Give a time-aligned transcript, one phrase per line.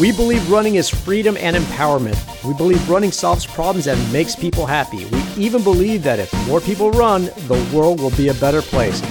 [0.00, 2.16] We believe running is freedom and empowerment.
[2.42, 5.04] We believe running solves problems and makes people happy.
[5.04, 9.02] We even believe that if more people run, the world will be a better place.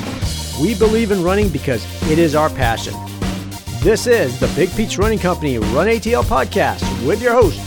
[0.59, 2.95] We believe in running because it is our passion.
[3.83, 7.61] This is the Big Peach Running Company Run ATL podcast with your host,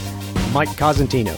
[0.53, 1.33] Mike Cosentino.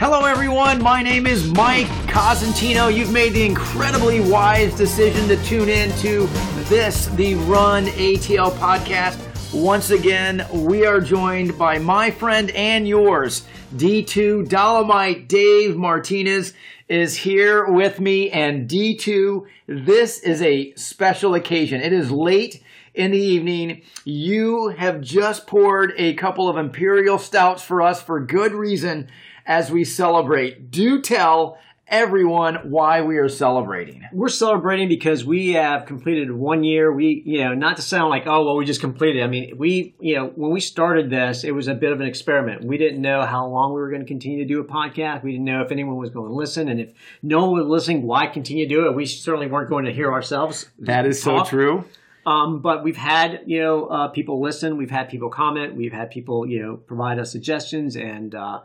[0.00, 0.82] Hello, everyone.
[0.82, 2.92] My name is Mike Cosentino.
[2.92, 6.26] You've made the incredibly wise decision to tune in to
[6.64, 9.31] this, the Run ATL podcast.
[9.52, 16.54] Once again, we are joined by my friend and yours, D2 Dolomite Dave Martinez
[16.88, 18.30] is here with me.
[18.30, 21.82] And D2, this is a special occasion.
[21.82, 22.62] It is late
[22.94, 23.82] in the evening.
[24.06, 29.08] You have just poured a couple of Imperial Stouts for us for good reason
[29.44, 30.70] as we celebrate.
[30.70, 31.58] Do tell
[31.92, 34.02] everyone why we are celebrating.
[34.12, 36.90] We're celebrating because we have completed one year.
[36.90, 39.22] We, you know, not to sound like, oh, well, we just completed.
[39.22, 42.06] I mean, we, you know, when we started this, it was a bit of an
[42.06, 42.64] experiment.
[42.64, 45.22] We didn't know how long we were going to continue to do a podcast.
[45.22, 46.68] We didn't know if anyone was going to listen.
[46.68, 48.96] And if no one was listening, why continue to do it?
[48.96, 50.70] We certainly weren't going to hear ourselves.
[50.78, 51.46] That is talk.
[51.46, 51.84] so true.
[52.24, 54.78] Um, but we've had, you know, uh, people listen.
[54.78, 55.74] We've had people comment.
[55.74, 58.60] We've had people, you know, provide us suggestions and, uh,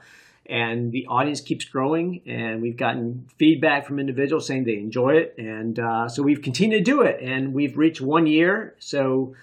[0.49, 5.35] and the audience keeps growing and we've gotten feedback from individuals saying they enjoy it
[5.37, 9.35] and uh, so we've continued to do it and we've reached one year so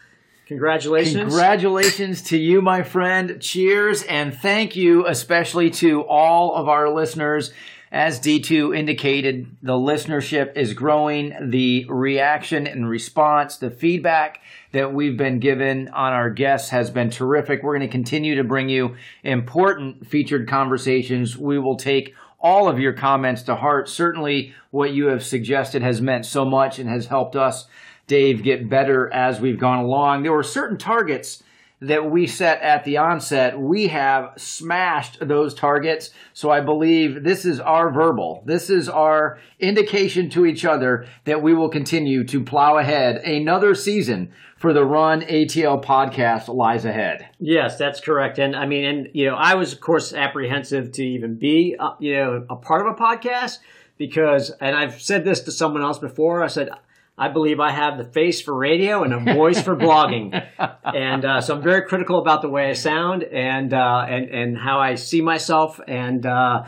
[0.47, 1.17] congratulations.
[1.17, 3.41] Congratulations to you my friend.
[3.41, 7.53] Cheers and thank you especially to all of our listeners
[7.95, 11.33] as D2 indicated, the listenership is growing.
[11.51, 14.41] The reaction and response, the feedback
[14.73, 17.63] that we've been given on our guests has been terrific.
[17.63, 21.39] We're going to continue to bring you important featured conversations.
[21.39, 23.89] We will take all of your comments to heart.
[23.89, 27.69] Certainly, what you have suggested has meant so much and has helped us,
[28.09, 30.25] Dave, get better as we've gone along.
[30.25, 31.44] There were certain targets
[31.89, 36.11] that we set at the onset, we have smashed those targets.
[36.33, 38.43] So I believe this is our verbal.
[38.47, 43.17] This is our indication to each other that we will continue to plow ahead.
[43.17, 47.29] Another season for the Run ATL podcast lies ahead.
[47.39, 48.39] Yes, that's correct.
[48.39, 51.93] And I mean, and you know, I was of course apprehensive to even be, uh,
[51.99, 53.59] you know, a part of a podcast
[53.99, 56.43] because, and I've said this to someone else before.
[56.43, 56.71] I said
[57.17, 60.33] I believe I have the face for radio and a voice for blogging,
[60.85, 64.59] and uh, so I'm very critical about the way I sound and uh, and and
[64.59, 65.81] how I see myself.
[65.87, 66.65] And uh,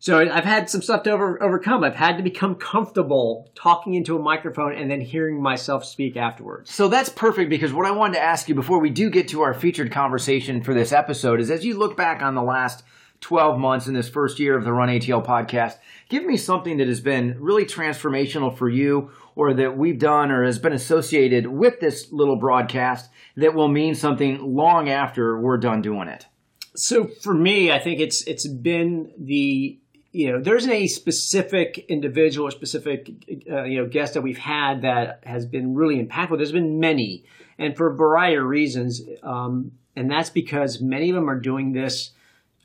[0.00, 1.82] so I've had some stuff to over, overcome.
[1.82, 6.72] I've had to become comfortable talking into a microphone and then hearing myself speak afterwards.
[6.72, 9.42] So that's perfect because what I wanted to ask you before we do get to
[9.42, 12.84] our featured conversation for this episode is as you look back on the last
[13.20, 15.78] 12 months in this first year of the Run ATL podcast,
[16.08, 20.42] give me something that has been really transformational for you or that we've done or
[20.42, 25.80] has been associated with this little broadcast that will mean something long after we're done
[25.80, 26.26] doing it?
[26.74, 29.78] So for me, I think it's it's been the
[30.10, 33.12] you know there isn't a specific individual or specific
[33.48, 36.36] uh, you know guest that we've had that has been really impactful.
[36.36, 37.24] There's been many,
[37.58, 41.74] and for a variety of reasons, um, and that's because many of them are doing
[41.74, 42.10] this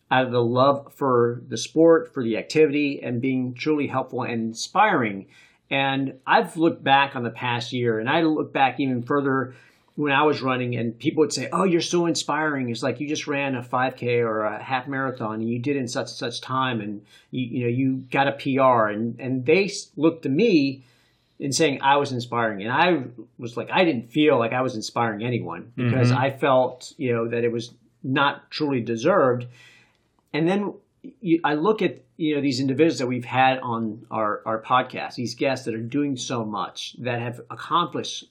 [0.10, 4.42] out of the love for the sport, for the activity, and being truly helpful and
[4.42, 5.28] inspiring.
[5.70, 9.56] And I've looked back on the past year, and I look back even further
[9.96, 13.08] when I was running, and people would say, "Oh, you're so inspiring." It's like you
[13.08, 16.18] just ran a 5K or a half marathon, and you did it in such and
[16.18, 17.02] such time, and
[17.32, 20.84] you you know you got a PR, and and they looked to me
[21.40, 23.04] in saying I was inspiring, and I
[23.38, 26.22] was like, I didn't feel like I was inspiring anyone because mm-hmm.
[26.22, 27.72] I felt you know that it was
[28.04, 29.46] not truly deserved.
[30.34, 30.74] And then
[31.22, 35.16] you, I look at you know these individuals that we've had on our our podcast,
[35.16, 38.26] these guests that are doing so much, that have accomplished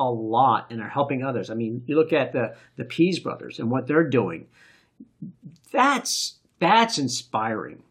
[0.00, 1.50] a lot and are helping others.
[1.50, 4.46] I mean, you look at the the Pease brothers and what they're doing.
[5.72, 7.82] That's that's inspiring.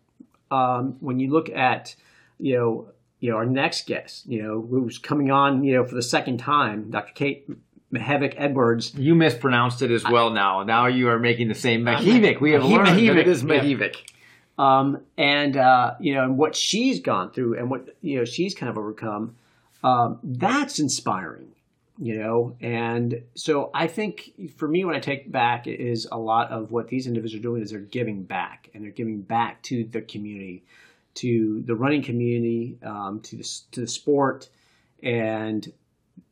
[0.50, 1.96] Um, when you look at
[2.40, 2.90] you know
[3.20, 6.38] you know our next guest, you know who's coming on, you know for the second
[6.38, 7.14] time, Dr.
[7.14, 7.50] Kate
[7.94, 8.94] Mahevik Edwards.
[8.96, 10.30] You mispronounced it as well.
[10.30, 12.42] now, now you are making the same Mahevik.
[12.42, 13.96] We have learned it is Mahevik.
[14.58, 18.56] Um, and uh, you know, and what she's gone through and what you know she's
[18.56, 19.36] kind of overcome.
[19.84, 21.50] Um, that's inspiring,
[22.00, 22.56] you know.
[22.60, 26.88] And so I think for me, when I take back, is a lot of what
[26.88, 30.64] these individuals are doing is they're giving back, and they're giving back to the community,
[31.16, 34.50] to the running community, um, to the to the sport,
[35.04, 35.72] and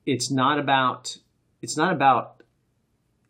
[0.08, 1.18] it's not about
[1.62, 2.42] it's not about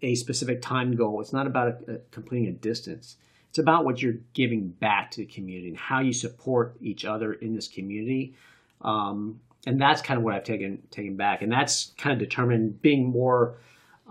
[0.01, 1.19] a specific time goal.
[1.19, 3.17] It's not about a, a completing a distance
[3.55, 7.31] it's about what you're giving back to the community and how you support each other
[7.31, 8.35] in this community.
[8.81, 12.81] Um, and that's kind of what I've taken taken back, and that's kind of determined
[12.81, 13.55] being more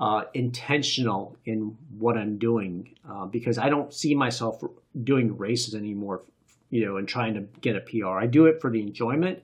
[0.01, 4.65] uh, intentional in what I'm doing uh, because I don't see myself
[5.03, 6.23] doing races anymore,
[6.71, 8.19] you know, and trying to get a PR.
[8.19, 9.43] I do it for the enjoyment.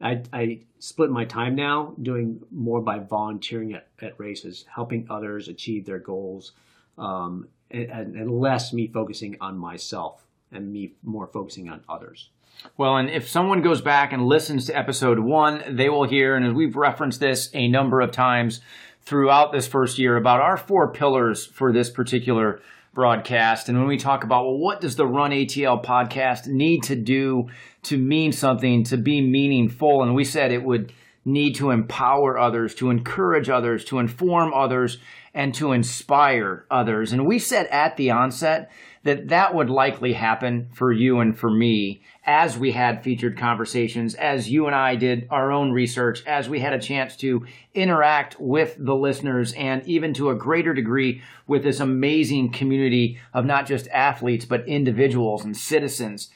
[0.00, 5.48] I, I split my time now doing more by volunteering at, at races, helping others
[5.48, 6.52] achieve their goals,
[6.96, 12.30] um, and, and less me focusing on myself and me more focusing on others.
[12.76, 16.54] Well, and if someone goes back and listens to episode one, they will hear, and
[16.54, 18.60] we've referenced this a number of times
[19.02, 22.60] throughout this first year, about our four pillars for this particular
[22.92, 23.68] broadcast.
[23.68, 27.48] And when we talk about, well, what does the Run ATL podcast need to do
[27.84, 30.02] to mean something, to be meaningful?
[30.02, 30.92] And we said it would
[31.24, 34.98] need to empower others, to encourage others, to inform others,
[35.32, 37.12] and to inspire others.
[37.12, 38.70] And we said at the onset
[39.02, 44.14] that that would likely happen for you and for me as we had featured conversations,
[44.14, 48.38] as you and I did our own research, as we had a chance to interact
[48.38, 53.66] with the listeners and even to a greater degree with this amazing community of not
[53.66, 56.28] just athletes, but individuals and citizens.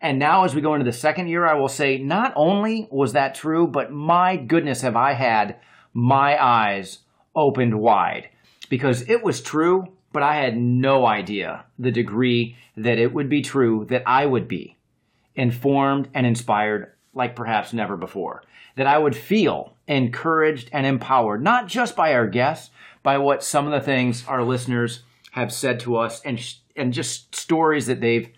[0.00, 3.14] And now, as we go into the second year, I will say not only was
[3.14, 5.56] that true, but my goodness, have I had
[5.92, 6.98] my eyes
[7.34, 8.28] opened wide
[8.64, 13.42] because it was true but I had no idea the degree that it would be
[13.42, 14.78] true that I would be
[15.34, 18.44] informed and inspired like perhaps never before.
[18.76, 22.70] That I would feel encouraged and empowered, not just by our guests,
[23.02, 25.02] by what some of the things our listeners
[25.32, 26.40] have said to us and,
[26.76, 28.28] and just stories that they've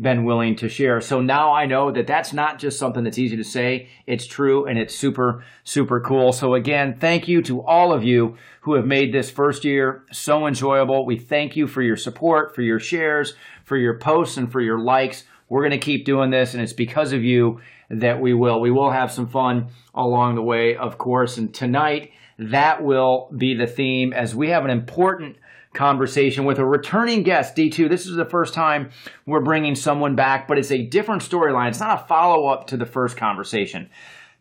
[0.00, 1.00] been willing to share.
[1.00, 3.88] So now I know that that's not just something that's easy to say.
[4.06, 6.32] It's true and it's super, super cool.
[6.32, 10.46] So again, thank you to all of you who have made this first year so
[10.46, 11.06] enjoyable.
[11.06, 13.34] We thank you for your support, for your shares,
[13.64, 15.24] for your posts, and for your likes.
[15.48, 18.60] We're going to keep doing this, and it's because of you that we will.
[18.60, 21.38] We will have some fun along the way, of course.
[21.38, 25.36] And tonight, that will be the theme as we have an important
[25.76, 27.88] conversation with a returning guest, D2.
[27.88, 28.90] This is the first time
[29.26, 31.68] we're bringing someone back, but it's a different storyline.
[31.68, 33.88] It's not a follow up to the first conversation.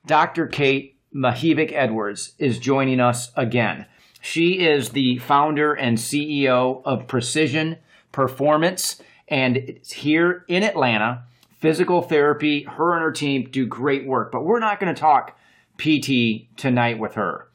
[0.08, 0.48] Dr.
[0.48, 3.86] Kate Mihevc Edwards is joining us again.
[4.22, 7.78] She is the founder and CEO of Precision
[8.12, 11.24] Performance, and it's here in Atlanta.
[11.60, 15.38] Physical therapy, her and her team do great work, but we're not going to talk
[15.78, 17.48] PT tonight with her.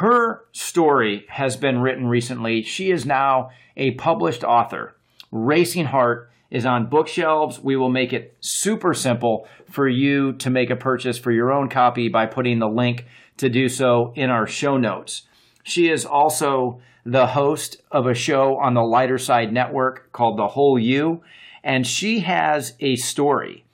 [0.00, 2.62] Her story has been written recently.
[2.62, 4.96] She is now a published author.
[5.30, 7.60] Racing Heart is on bookshelves.
[7.60, 11.68] We will make it super simple for you to make a purchase for your own
[11.68, 13.04] copy by putting the link
[13.36, 15.28] to do so in our show notes.
[15.64, 20.48] She is also the host of a show on the Lighter Side Network called The
[20.48, 21.20] Whole You,
[21.62, 23.66] and she has a story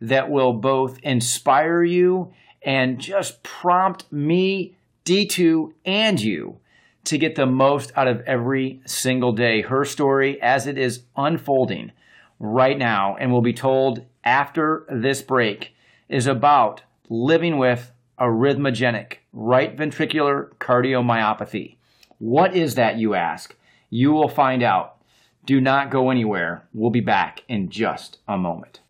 [0.00, 2.32] that will both inspire you
[2.62, 6.58] and just prompt me D2, and you
[7.04, 9.60] to get the most out of every single day.
[9.60, 11.92] Her story, as it is unfolding
[12.38, 15.74] right now and will be told after this break,
[16.08, 21.76] is about living with arrhythmogenic right ventricular cardiomyopathy.
[22.18, 23.54] What is that, you ask?
[23.90, 24.96] You will find out.
[25.44, 26.66] Do not go anywhere.
[26.72, 28.80] We'll be back in just a moment.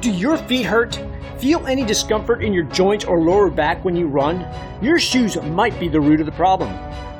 [0.00, 0.98] Do your feet hurt?
[1.40, 4.46] Feel any discomfort in your joints or lower back when you run?
[4.80, 6.70] Your shoes might be the root of the problem.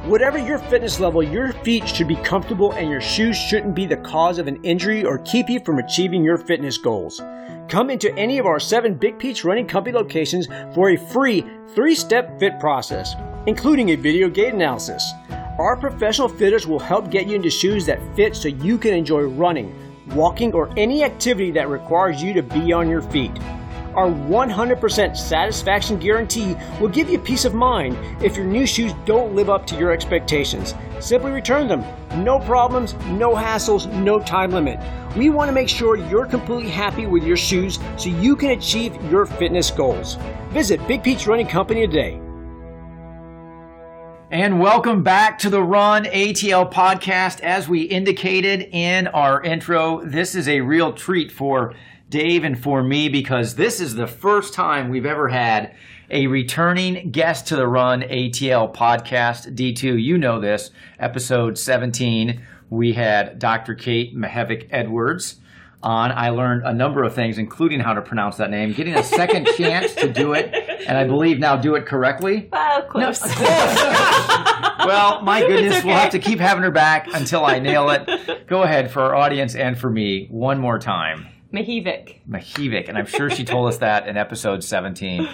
[0.08, 3.98] Whatever your fitness level, your feet should be comfortable and your shoes shouldn't be the
[3.98, 7.20] cause of an injury or keep you from achieving your fitness goals.
[7.68, 11.94] Come into any of our seven Big Peach Running Company locations for a free three
[11.94, 13.14] step fit process,
[13.46, 15.12] including a video gait analysis.
[15.58, 19.24] Our professional fitters will help get you into shoes that fit so you can enjoy
[19.24, 23.32] running walking, or any activity that requires you to be on your feet.
[23.94, 29.34] Our 100% satisfaction guarantee will give you peace of mind if your new shoes don't
[29.34, 30.74] live up to your expectations.
[31.00, 31.84] Simply return them.
[32.22, 34.78] No problems, no hassles, no time limit.
[35.16, 38.94] We want to make sure you're completely happy with your shoes so you can achieve
[39.10, 40.16] your fitness goals.
[40.50, 42.20] Visit Big Peach Running Company today.
[44.32, 47.40] And welcome back to the Run ATL podcast.
[47.40, 51.74] As we indicated in our intro, this is a real treat for
[52.08, 55.74] Dave and for me because this is the first time we've ever had
[56.12, 59.56] a returning guest to the Run ATL podcast.
[59.56, 60.70] D2, you know this,
[61.00, 62.40] episode 17.
[62.68, 63.74] We had Dr.
[63.74, 65.39] Kate Mihevc Edwards
[65.82, 66.12] on.
[66.12, 69.46] I learned a number of things, including how to pronounce that name, getting a second
[69.56, 70.54] chance to do it,
[70.86, 72.48] and I believe now do it correctly.
[72.52, 73.20] Well, close.
[73.22, 73.44] No,
[74.86, 75.86] well, my goodness, okay.
[75.86, 78.46] we'll have to keep having her back until I nail it.
[78.46, 81.26] Go ahead for our audience and for me one more time.
[81.52, 82.20] Mihevc.
[82.28, 85.28] Mihevc, and I'm sure she told us that in episode 17.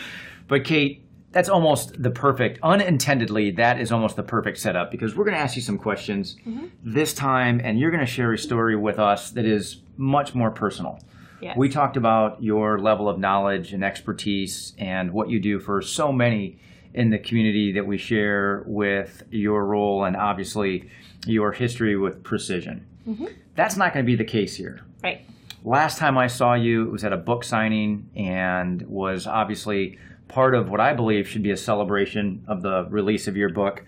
[0.49, 5.25] But Kate, that's almost the perfect, unintendedly, that is almost the perfect setup because we're
[5.25, 6.37] going to ask you some questions
[6.83, 10.51] this time, and you're going to share a story with us that is much more
[10.51, 11.01] personal.
[11.41, 11.57] Yes.
[11.57, 16.11] We talked about your level of knowledge and expertise and what you do for so
[16.13, 16.59] many
[16.95, 20.89] in the community that we share with your role and obviously
[21.27, 22.87] your history with precision.
[23.07, 23.27] Mm-hmm.
[23.55, 24.81] That's not going to be the case here.
[25.03, 25.27] Right.
[25.63, 29.99] Last time I saw you, it was at a book signing and was obviously
[30.29, 33.85] part of what I believe should be a celebration of the release of your book,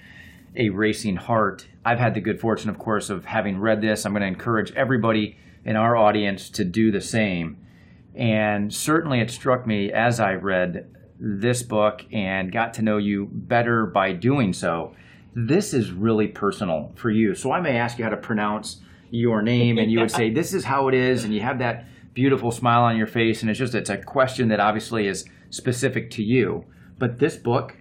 [0.57, 1.67] A Racing Heart.
[1.85, 4.05] I've had the good fortune, of course, of having read this.
[4.05, 5.39] I'm going to encourage everybody
[5.69, 7.59] in our audience to do the same.
[8.15, 13.29] And certainly it struck me as I read this book and got to know you
[13.31, 14.97] better by doing so.
[15.35, 17.35] This is really personal for you.
[17.35, 20.55] So I may ask you how to pronounce your name and you would say this
[20.55, 21.85] is how it is and you have that
[22.15, 26.11] beautiful smile on your face and it's just it's a question that obviously is specific
[26.13, 26.65] to you.
[26.99, 27.77] But this book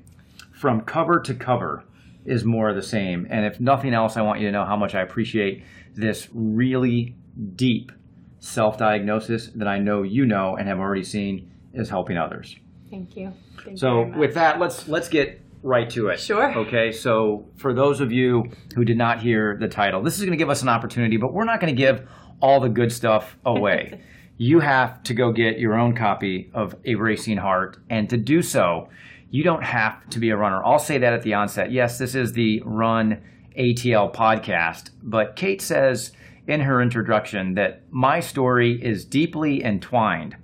[0.52, 1.86] from cover to cover
[2.26, 3.26] is more of the same.
[3.30, 5.64] And if nothing else, I want you to know how much I appreciate
[5.96, 7.16] this really
[7.56, 7.92] deep
[8.40, 12.56] self diagnosis that I know you know and have already seen is helping others.
[12.90, 13.34] Thank you.
[13.64, 14.18] Thank So much.
[14.18, 16.20] with that, let's let's get right to it.
[16.20, 16.54] Sure.
[16.60, 16.92] Okay.
[16.92, 20.38] So for those of you who did not hear the title, this is going to
[20.38, 22.08] give us an opportunity, but we're not going to give
[22.40, 24.02] all the good stuff away.
[24.38, 28.42] you have to go get your own copy of A Racing Heart, and to do
[28.42, 28.90] so,
[29.32, 30.64] you don't have to be a runner.
[30.64, 31.72] I'll say that at the onset.
[31.72, 33.22] Yes, this is the Run
[33.58, 36.12] ATL podcast, but Kate says
[36.48, 40.36] in her introduction that my story is deeply entwined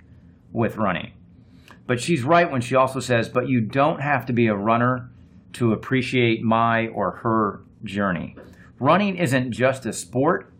[0.52, 1.12] with running.
[1.86, 5.10] But she's right when she also says, but you don't have to be a runner
[5.54, 8.36] to appreciate my or her journey.
[8.78, 10.52] Running isn't just a sport,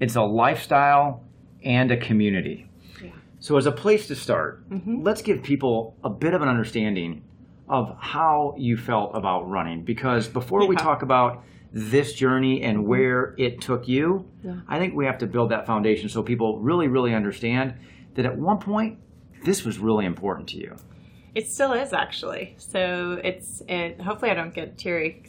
[0.00, 1.24] it's a lifestyle
[1.64, 2.68] and a community.
[3.02, 3.10] Yeah.
[3.40, 5.02] So, as a place to start, mm-hmm.
[5.02, 7.22] let's give people a bit of an understanding
[7.68, 9.84] of how you felt about running.
[9.84, 14.56] Because before we talk about this journey and where it took you, Yeah.
[14.66, 17.74] I think we have to build that foundation so people really, really understand
[18.14, 18.98] that at one point,
[19.44, 20.76] this was really important to you.
[21.34, 22.56] It still is actually.
[22.58, 24.00] So it's it.
[24.00, 25.22] Hopefully, I don't get teary.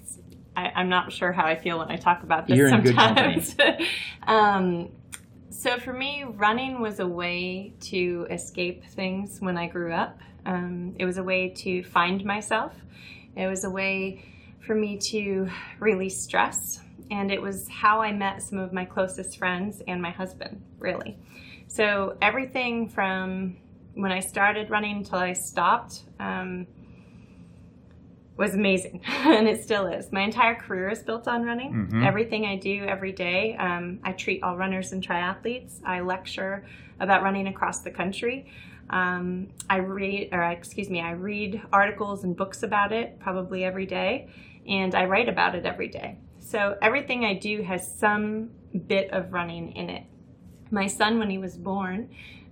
[0.56, 2.58] I, I'm not sure how I feel when I talk about this.
[2.58, 3.56] You're in good sometimes.
[4.24, 4.90] um,
[5.50, 10.20] so for me, running was a way to escape things when I grew up.
[10.46, 12.74] Um, it was a way to find myself.
[13.36, 14.24] It was a way
[14.66, 15.50] for me to
[15.80, 16.80] release stress,
[17.12, 20.62] and it was how I met some of my closest friends and my husband.
[20.80, 21.18] Really.
[21.68, 23.58] So everything from
[23.94, 26.68] when I started running until I stopped um,
[28.38, 30.12] was amazing, and it still is.
[30.12, 31.90] My entire career is built on running.
[31.92, 32.06] Mhm.
[32.06, 35.82] Everything I do every day, um, I treat all runners and triathletes.
[35.84, 36.66] I lecture
[37.00, 38.48] about running across the country.
[38.90, 43.86] Um, I read, or excuse me, I read articles and books about it probably every
[43.86, 44.30] day,
[44.70, 46.20] and I write about it every day.
[46.40, 48.52] So everything I do has some
[48.88, 50.04] bit of running in it
[50.72, 52.10] my son when he was born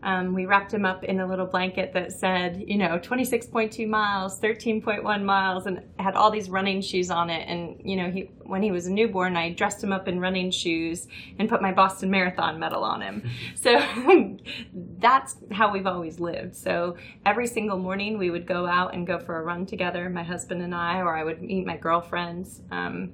[0.07, 4.39] um, we wrapped him up in a little blanket that said you know 26.2 miles
[4.39, 7.45] 13.1 miles and had all these running shoes on it.
[7.45, 10.49] And you know he when he was a newborn i dressed him up in running
[10.49, 13.29] shoes and put my boston marathon medal on him.
[13.55, 13.79] So
[14.99, 16.55] that's how we've always lived.
[16.55, 16.95] So
[17.25, 20.61] every single morning we would go out and go for a run together my husband
[20.61, 23.11] and i or i would meet my girlfriends um,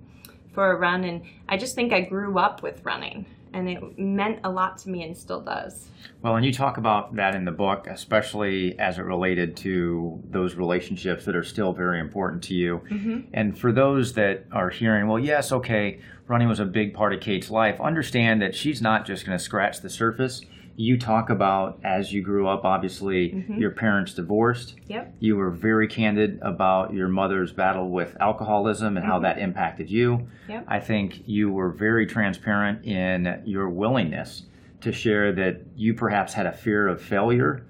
[0.53, 1.03] for a run.
[1.05, 4.89] And i just think i grew up with running and it meant a lot to
[4.89, 5.87] me and still does.
[6.21, 10.55] Well, and you talk about that in the book, especially as it related to those
[10.55, 12.81] relationships that are still very important to you.
[12.89, 13.19] Mm-hmm.
[13.33, 17.19] And for those that are hearing, well, yes, okay, running was a big part of
[17.19, 20.41] Kate's life, understand that she's not just going to scratch the surface.
[20.75, 23.57] You talk about as you grew up, obviously, mm-hmm.
[23.59, 24.75] your parents divorced.
[24.87, 25.15] Yep.
[25.19, 29.23] You were very candid about your mother's battle with alcoholism and how mm-hmm.
[29.23, 30.27] that impacted you.
[30.49, 30.65] Yep.
[30.67, 34.43] I think you were very transparent in your willingness
[34.81, 37.65] to share that you perhaps had a fear of failure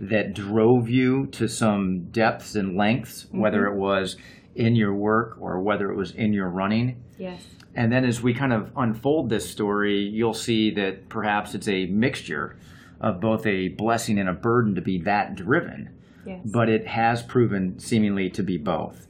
[0.00, 3.76] that drove you to some depths and lengths, whether mm-hmm.
[3.76, 4.16] it was
[4.54, 7.02] in your work or whether it was in your running.
[7.18, 7.44] Yes.
[7.76, 11.86] And then as we kind of unfold this story, you'll see that perhaps it's a
[11.86, 12.56] mixture
[13.00, 15.90] of both a blessing and a burden to be that driven
[16.26, 16.40] Yes.
[16.44, 19.06] but it has proven seemingly to be both.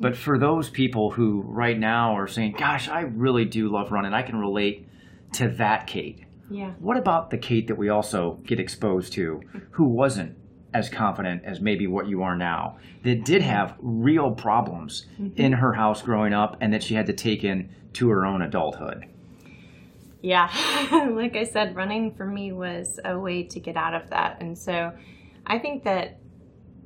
[0.00, 4.12] But for those people who right now are saying, Gosh, I really do love running,
[4.14, 4.88] I can relate
[5.34, 6.24] to that Kate.
[6.50, 6.70] yeah.
[6.78, 10.36] What about the Kate that we also get exposed to who wasn't
[10.74, 15.40] as confident as maybe what you are now, that did have real problems mm-hmm.
[15.40, 18.42] in her house growing up and that she had to take in to her own
[18.42, 19.06] adulthood?
[20.20, 20.50] Yeah.
[21.12, 24.40] like I said, running for me was a way to get out of that.
[24.40, 24.92] And so
[25.46, 26.18] I think that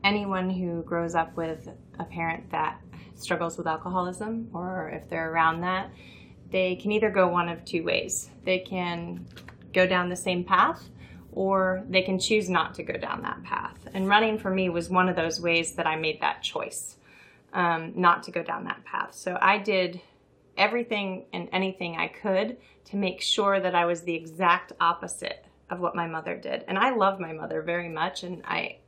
[0.05, 2.81] anyone who grows up with a parent that
[3.15, 5.91] struggles with alcoholism or if they're around that,
[6.51, 8.31] they can either go one of two ways.
[8.45, 9.27] They can
[9.73, 10.89] go down the same path
[11.33, 13.79] or they can choose not to go down that path.
[13.95, 16.97] And running for me was one of those ways that I made that choice
[17.53, 19.15] um, not to go down that path.
[19.15, 20.01] So I did
[20.57, 25.81] everything and anything I could to make sure that I was the exact opposite of
[25.81, 26.65] what my mother did.
[26.69, 28.79] And I love my mother very much and I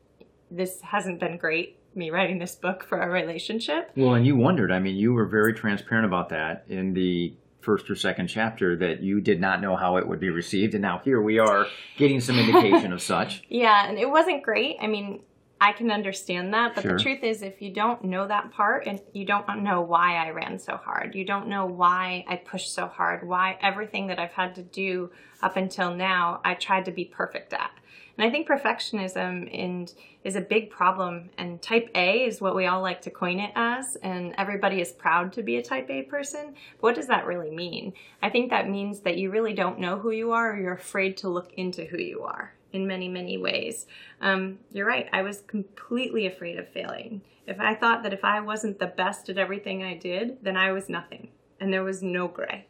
[0.50, 3.90] this hasn't been great me writing this book for our relationship.
[3.96, 7.34] Well, and you wondered, I mean, you were very transparent about that in the
[7.64, 10.82] first or second chapter that you did not know how it would be received and
[10.82, 11.66] now here we are
[11.96, 13.42] getting some indication of such.
[13.48, 14.76] Yeah, and it wasn't great.
[14.80, 15.20] I mean,
[15.60, 16.96] I can understand that, but Sure.
[16.96, 20.30] the truth is, if you don't know that part and you don't know why I
[20.30, 24.32] ran so hard, you don't know why I pushed so hard, why everything that I've
[24.32, 25.10] had to do
[25.42, 27.70] up until now, I tried to be perfect at.
[28.16, 29.92] And I think perfectionism
[30.22, 31.30] is a big problem.
[31.36, 34.92] And type A is what we all like to coin it as, and everybody is
[34.92, 36.54] proud to be a type A person.
[36.80, 37.92] What does that really mean?
[38.22, 41.16] I think that means that you really don't know who you are, or you're afraid
[41.18, 43.86] to look into who you are in many, many ways.
[44.20, 45.08] Um, you're right.
[45.12, 47.22] I was completely afraid of failing.
[47.46, 50.72] If I thought that if I wasn't the best at everything I did, then I
[50.72, 51.28] was nothing,
[51.60, 52.66] and there was no gray.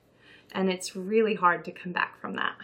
[0.52, 2.56] And it's really hard to come back from that.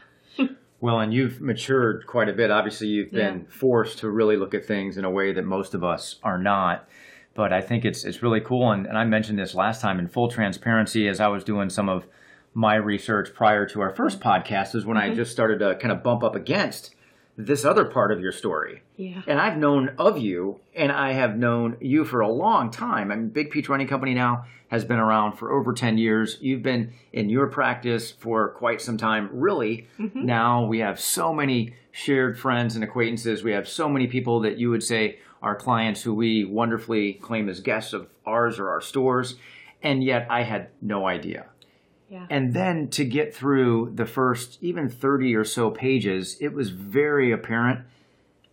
[0.81, 2.51] Well, and you've matured quite a bit.
[2.51, 5.85] Obviously, you've been forced to really look at things in a way that most of
[5.85, 6.89] us are not.
[7.35, 10.09] But I think it's it's really cool, and, and I mentioned this last time in
[10.09, 12.07] full transparency as I was doing some of
[12.55, 15.17] my research prior to our first podcast is when I mm-hmm.
[15.17, 16.95] just started to kind of bump up against
[17.47, 18.83] this other part of your story.
[18.97, 19.23] Yeah.
[19.27, 23.11] And I've known of you, and I have known you for a long time.
[23.11, 26.39] I mean, Big Peach Running Company now has been around for over 10 years.
[26.41, 29.29] You've been in your practice for quite some time.
[29.33, 30.25] Really, mm-hmm.
[30.25, 33.43] now we have so many shared friends and acquaintances.
[33.43, 37.49] We have so many people that you would say are clients who we wonderfully claim
[37.49, 39.37] as guests of ours or our stores.
[39.83, 41.47] And yet I had no idea.
[42.11, 42.27] Yeah.
[42.29, 47.31] And then to get through the first even 30 or so pages, it was very
[47.31, 47.87] apparent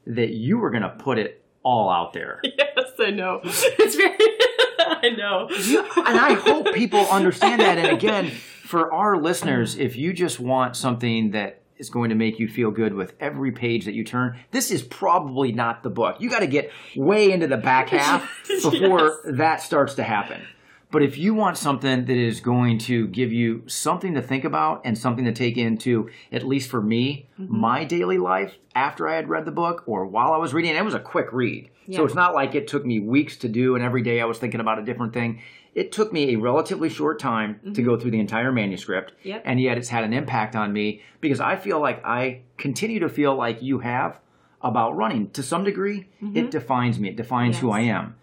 [0.06, 2.42] that you were going to put it all out there.
[2.78, 3.42] Yes, I know.
[3.44, 4.18] It's very.
[4.80, 5.48] I know.
[5.50, 7.78] and I hope people understand that.
[7.78, 8.30] And again,
[8.64, 12.72] for our listeners, if you just want something that is going to make you feel
[12.72, 16.18] good with every page that you turn, this is probably not the book.
[16.20, 20.42] You got to get way into the back half before that starts to happen.
[20.90, 24.82] But if you want something that is going to give you something to think about
[24.86, 27.60] and something to take into, at least for me, mm-hmm.
[27.60, 30.78] my daily life after I had read the book or while I was reading it,
[30.78, 31.70] it was a quick read.
[31.94, 34.40] So it's not like it took me weeks to do and every day I was
[34.40, 35.42] thinking about a different thing.
[35.74, 37.86] It took me a relatively short time to mm-hmm.
[37.86, 39.14] go through the entire manuscript.
[39.24, 39.44] Yep.
[39.46, 43.10] And yet it's had an impact on me because I feel like I continue to
[43.10, 44.20] feel like you have
[44.62, 45.30] about running.
[45.32, 46.50] To some degree, it mm-hmm.
[46.50, 48.16] defines me, it defines who I am.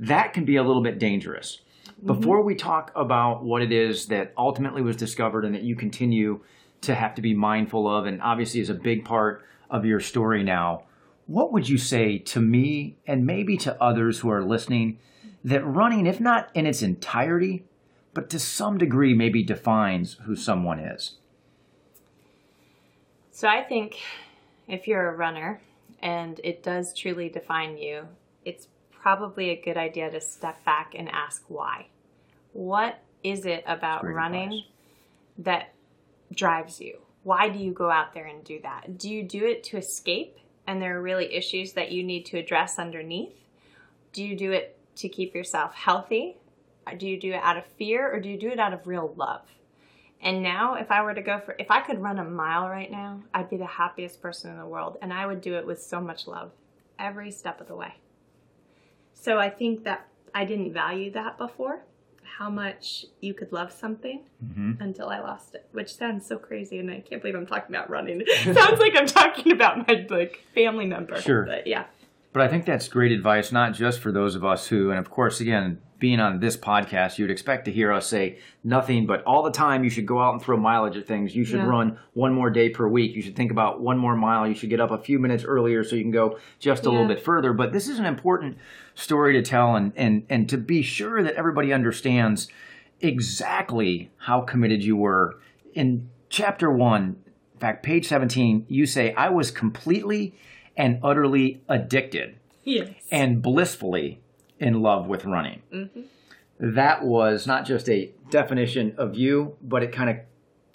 [0.00, 1.60] That can be a little bit dangerous.
[2.04, 2.20] Mm-hmm.
[2.20, 6.40] Before we talk about what it is that ultimately was discovered and that you continue
[6.82, 10.42] to have to be mindful of, and obviously is a big part of your story
[10.42, 10.82] now,
[11.26, 14.98] what would you say to me and maybe to others who are listening
[15.42, 17.64] that running, if not in its entirety,
[18.12, 21.16] but to some degree maybe defines who someone is?
[23.30, 23.98] So I think
[24.68, 25.62] if you're a runner
[26.00, 28.08] and it does truly define you,
[28.44, 31.86] it's probably a good idea to step back and ask why.
[32.54, 34.64] What is it about great running advice.
[35.38, 35.74] that
[36.32, 36.98] drives you?
[37.24, 38.96] Why do you go out there and do that?
[38.98, 42.38] Do you do it to escape and there are really issues that you need to
[42.38, 43.34] address underneath?
[44.12, 46.36] Do you do it to keep yourself healthy?
[46.86, 48.86] Uh, do you do it out of fear or do you do it out of
[48.86, 49.42] real love?
[50.20, 52.90] And now, if I were to go for, if I could run a mile right
[52.90, 54.96] now, I'd be the happiest person in the world.
[55.02, 56.52] And I would do it with so much love
[56.98, 57.94] every step of the way.
[59.12, 61.84] So I think that I didn't value that before,
[62.38, 64.82] how much you could love something mm-hmm.
[64.82, 66.78] until I lost it, which sounds so crazy.
[66.78, 68.24] And I can't believe I'm talking about running.
[68.42, 71.20] Sounds like I'm talking about my like family member.
[71.20, 71.44] Sure.
[71.44, 71.84] But yeah.
[72.34, 75.08] But I think that's great advice, not just for those of us who, and of
[75.08, 79.44] course, again, being on this podcast, you'd expect to hear us say nothing but all
[79.44, 81.36] the time you should go out and throw mileage at things.
[81.36, 81.68] You should Yeah.
[81.68, 83.14] run one more day per week.
[83.14, 84.48] You should think about one more mile.
[84.48, 87.06] You should get up a few minutes earlier so you can go just a little
[87.06, 87.52] bit further.
[87.52, 88.58] But this is an important
[88.96, 92.48] story to tell and, and, and to be sure that everybody understands
[93.00, 95.38] exactly how committed you were.
[95.72, 97.16] In chapter one,
[97.54, 100.34] in fact, page 17, you say, I was completely
[100.76, 102.88] and utterly addicted Yes.
[103.10, 104.20] and blissfully
[104.58, 105.62] in love with running.
[105.72, 106.02] Mm-hmm.
[106.58, 110.16] That was not just a definition of you, but it kind of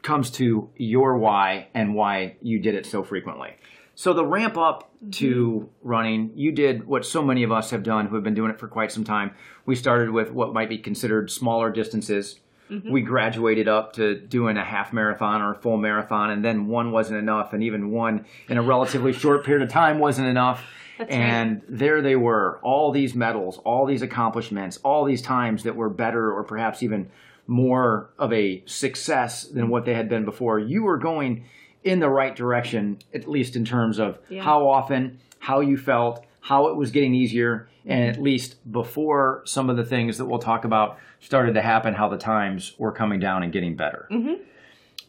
[0.01, 3.55] comes to your why and why you did it so frequently.
[3.95, 5.09] So the ramp up mm-hmm.
[5.11, 8.51] to running, you did what so many of us have done who have been doing
[8.51, 9.31] it for quite some time.
[9.65, 12.39] We started with what might be considered smaller distances.
[12.69, 12.91] Mm-hmm.
[12.91, 16.91] We graduated up to doing a half marathon or a full marathon, and then one
[16.91, 20.63] wasn't enough, and even one in a relatively short period of time wasn't enough.
[20.99, 21.17] That's right.
[21.19, 25.89] and there they were, all these medals, all these accomplishments, all these times that were
[25.89, 27.09] better or perhaps even
[27.47, 30.59] more of a success than what they had been before.
[30.59, 31.45] You were going
[31.83, 34.43] in the right direction, at least in terms of Yeah.
[34.43, 39.69] how often, how you felt, how it was getting easier, and at least before some
[39.69, 43.19] of the things that we'll talk about started to happen, how the times were coming
[43.19, 44.07] down and getting better.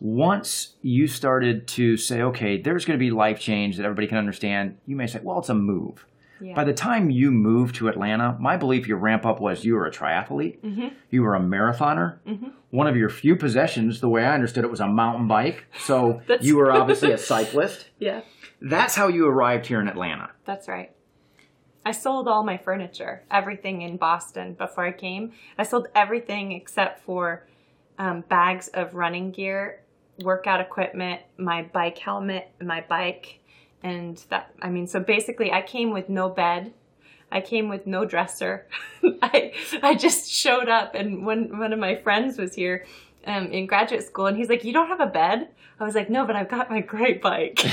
[0.00, 4.18] Once you started to say, okay, there's going to be life change that everybody can
[4.18, 6.06] understand, you may say, well, it's a move.
[6.42, 6.54] Yeah.
[6.54, 9.86] By the time you moved to Atlanta, my belief your ramp up was you were
[9.86, 10.88] a triathlete, Mm-hmm.
[11.10, 12.18] you were a marathoner.
[12.70, 15.66] One of your few possessions, the way I understood it, was a mountain bike.
[15.80, 17.86] So you were obviously a cyclist.
[17.98, 18.20] yeah,
[18.62, 20.30] That's how you arrived here in Atlanta.
[20.46, 20.92] that's right.
[21.84, 25.32] I sold all my furniture, everything in Boston before I came.
[25.56, 27.46] I sold everything except for
[27.98, 29.80] um, bags of running gear,
[30.22, 33.40] workout equipment, my bike helmet, my bike,
[33.82, 34.52] and that.
[34.60, 36.72] I mean, so basically, I came with no bed.
[37.32, 38.66] I came with no dresser.
[39.22, 42.84] I I just showed up, and when one of my friends was here
[43.26, 45.48] um, in graduate school, and he's like, "You don't have a bed?"
[45.80, 47.68] I was like, "No, but I've got my great bike." See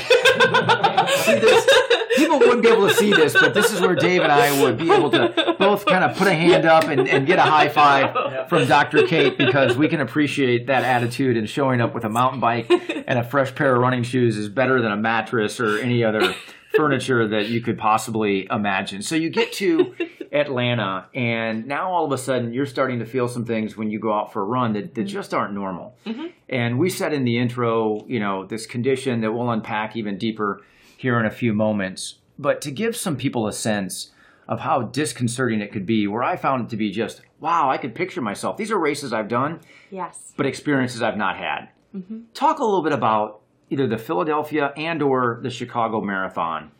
[1.40, 1.70] this?
[2.16, 4.78] People wouldn't be able to see this, but this is where Dave and I would
[4.78, 7.70] be able to both kind of put a hand up and, and get a high
[7.70, 9.06] five from Dr.
[9.06, 13.20] Kate because we can appreciate that attitude and showing up with a mountain bike and
[13.20, 16.34] a fresh pair of running shoes is better than a mattress or any other
[16.78, 19.02] furniture that you could possibly imagine.
[19.02, 19.96] So you get to
[20.32, 24.00] Atlanta, and now all of a sudden you're starting to feel some things when you
[24.00, 25.08] go out for a run that, that mm-hmm.
[25.08, 25.96] just aren't normal.
[26.06, 26.28] Mm-hmm.
[26.50, 30.62] And we said in the intro, you know, this condition that we'll unpack even deeper
[30.96, 32.16] here in a few moments.
[32.40, 34.12] But to give some people a sense
[34.48, 37.78] of how disconcerting it could be, where I found it to be just, wow, I
[37.78, 38.58] could picture myself.
[38.58, 39.60] These are races I've done,
[39.92, 40.34] yes.
[40.38, 41.70] but experiences I've not had.
[41.96, 42.20] Mm-hmm.
[42.34, 46.72] Talk a little bit about either the Philadelphia and or the Chicago Marathon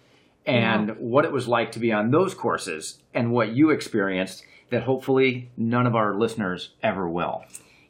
[0.46, 4.84] and what it was like to be on those courses and what you experienced that
[4.84, 7.44] hopefully none of our listeners ever will.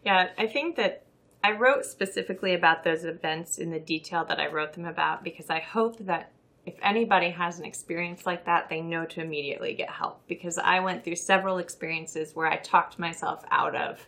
[0.04, 1.04] Yeah, I think that
[1.44, 5.50] I wrote specifically about those events in the detail that I wrote them about because
[5.50, 6.32] I hope that
[6.66, 10.82] if anybody has an experience like that, they know to immediately get help because I
[10.82, 14.06] went through several experiences where I talked myself out of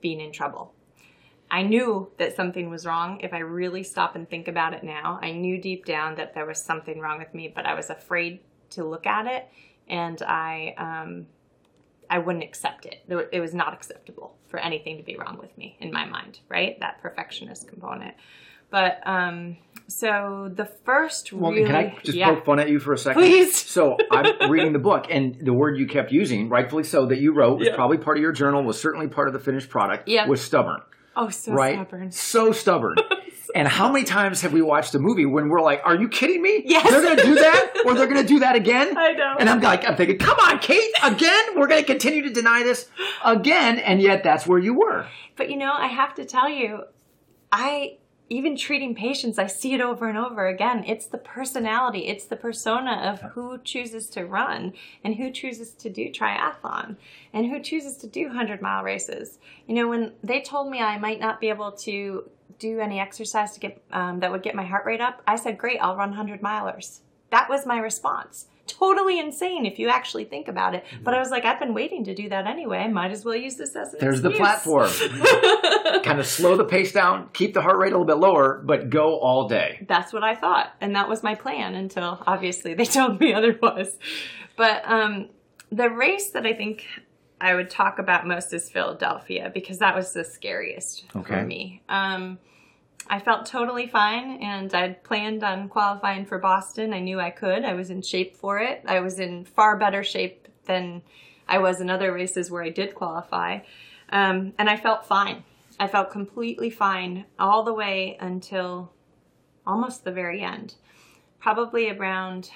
[0.00, 0.72] being in trouble.
[1.50, 5.18] I knew that something was wrong if I really stop and think about it now.
[5.20, 8.40] I knew deep down that there was something wrong with me, but I was afraid
[8.70, 9.48] to look at it
[9.88, 11.26] and I um,
[12.08, 13.02] I wouldn't accept it.
[13.32, 16.78] It was not acceptable for anything to be wrong with me in my mind, right?
[16.80, 18.14] That perfectionist component.
[18.70, 19.56] But um,
[19.88, 22.98] so the first Well, really, can I just yeah, poke fun at you for a
[22.98, 23.20] second?
[23.22, 23.56] Please.
[23.56, 27.32] So I'm reading the book, and the word you kept using, rightfully so, that you
[27.32, 27.74] wrote was Yeah.
[27.74, 30.26] probably part of your journal, was certainly part of the finished product, Yeah.
[30.28, 30.80] was stubborn,
[31.20, 31.74] oh, so right?
[31.74, 32.10] stubborn.
[32.10, 32.96] So stubborn.
[33.54, 36.42] and how many times have we watched a movie when we're like, "Are you kidding
[36.42, 36.62] me?
[36.64, 36.90] Yes.
[36.90, 39.36] They're going to do that, or they're going to do that again?" I know.
[39.38, 41.44] And I'm like, I'm thinking, "Come on, Kate, again?
[41.56, 42.88] We're going to continue to deny this
[43.24, 45.06] again?" And yet, that's where you were.
[45.36, 46.82] But you know, I have to tell you,
[47.52, 47.98] I
[48.32, 50.84] even treating patients, I see it over and over again.
[50.86, 55.90] It's the personality, it's the persona of who chooses to run and who chooses to
[55.90, 56.94] do triathlon
[57.32, 59.38] and who chooses to do 100 mile races.
[59.66, 63.52] You know, when they told me I might not be able to do any exercise
[63.52, 66.10] to get um, that would get my heart rate up, I said, "Great, I'll run
[66.10, 68.46] 100 milers." That was my response.
[68.78, 70.84] Totally insane if you actually think about it.
[71.02, 72.78] But I was like, I've been waiting to do that anyway.
[72.78, 74.90] I might as well use this as an There's the platform.
[76.02, 78.90] kind of slow the pace down, keep the heart rate a little bit lower, but
[78.90, 79.84] go all day.
[79.88, 83.98] that's what I thought, and that was my plan until obviously they told me otherwise.
[84.56, 85.30] But um,
[85.70, 86.86] the race that I think
[87.40, 91.34] I would talk about most is Philadelphia because that was the scariest Okay.
[91.40, 91.82] for me.
[91.88, 92.38] Um,
[93.12, 96.94] I felt totally fine, and I'd planned on qualifying for Boston.
[96.94, 97.64] I knew I could.
[97.64, 98.84] I was in shape for it.
[98.86, 101.02] I was in far better shape than
[101.48, 103.58] I was in other races where I did qualify,
[104.10, 105.42] um, and I felt fine.
[105.80, 108.92] I felt completely fine all the way until
[109.66, 110.76] almost the very end.
[111.40, 112.50] Probably around,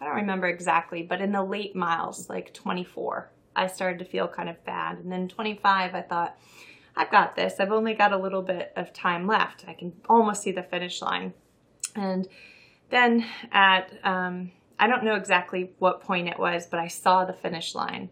[0.00, 4.26] I don't remember exactly, but in the late miles, like 24, I started to feel
[4.26, 4.96] kind of bad.
[4.98, 6.38] And then 25, I thought,
[6.96, 7.54] I've got this.
[7.60, 9.64] I've only got a little bit of time left.
[9.68, 11.34] I can almost see the finish line.
[11.94, 12.26] And
[12.90, 17.32] then at, um, I don't know exactly what point it was, but I saw the
[17.32, 18.10] finish line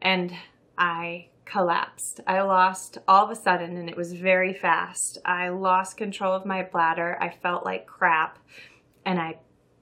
[0.00, 0.32] and
[0.78, 2.20] I collapsed.
[2.26, 5.18] I lost all of a sudden, and it was very fast.
[5.24, 7.16] I lost control of my bladder.
[7.20, 8.38] I felt like crap,
[9.04, 9.38] and I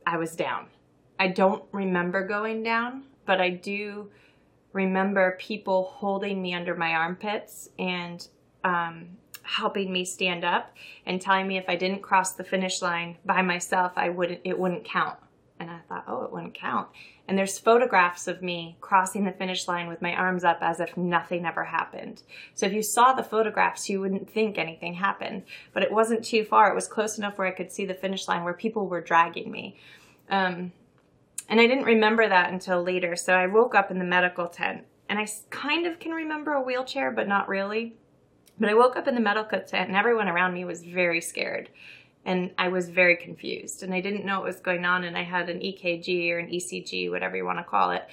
[0.06, 0.66] I was down.
[1.18, 4.10] I don't remember going down, but I do
[4.72, 8.26] remember people holding me under my armpits and
[8.64, 9.08] um,
[9.42, 10.74] helping me stand up
[11.06, 14.58] and telling me if I didn't cross the finish line by myself, I wouldn't it
[14.58, 15.18] wouldn't count.
[15.60, 16.88] And I thought, oh, it wouldn't count.
[17.28, 20.96] And there's photographs of me crossing the finish line with my arms up as if
[20.96, 22.22] nothing ever happened.
[22.54, 25.44] So if you saw the photographs, you wouldn't think anything happened.
[25.72, 26.68] But it wasn't too far.
[26.68, 29.52] It was close enough where I could see the finish line where people were dragging
[29.52, 29.78] me.
[30.28, 30.72] Um,
[31.48, 33.16] and I didn't remember that until later.
[33.16, 36.62] So I woke up in the medical tent and I kind of can remember a
[36.62, 37.96] wheelchair, but not really.
[38.58, 41.68] But I woke up in the medical tent and everyone around me was very scared
[42.24, 45.24] and I was very confused and I didn't know what was going on and I
[45.24, 48.04] had an EKG or an ECG, whatever you want to call it,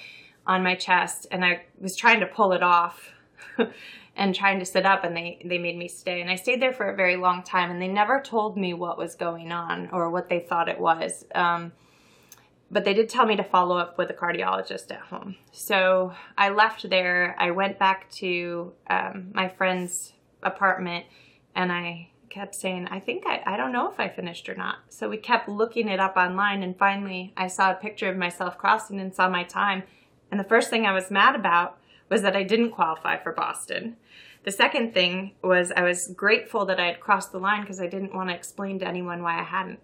[0.48, 3.12] on my chest and I was trying to pull it off
[4.16, 6.74] and trying to sit up and they they made me stay and I stayed there
[6.74, 10.10] for a very long time and they never told me what was going on or
[10.10, 11.26] what they thought it was.
[11.36, 11.72] Um,
[12.72, 15.36] but they did tell me to follow up with a cardiologist at home.
[15.52, 17.36] So I left there.
[17.40, 21.06] I went back to um, my friend's apartment
[21.56, 24.78] and I kept saying, I think I, I don't know if I finished or not.
[24.90, 28.58] So we kept looking it up online and finally I saw a picture of myself
[28.58, 29.84] crossing and saw my time.
[30.30, 33.98] And the first thing I was mad about was that I didn't qualify for Boston.
[34.44, 37.88] The second thing was I was grateful that I had crossed the line because I
[37.88, 39.80] didn't want to explain to anyone why I hadn't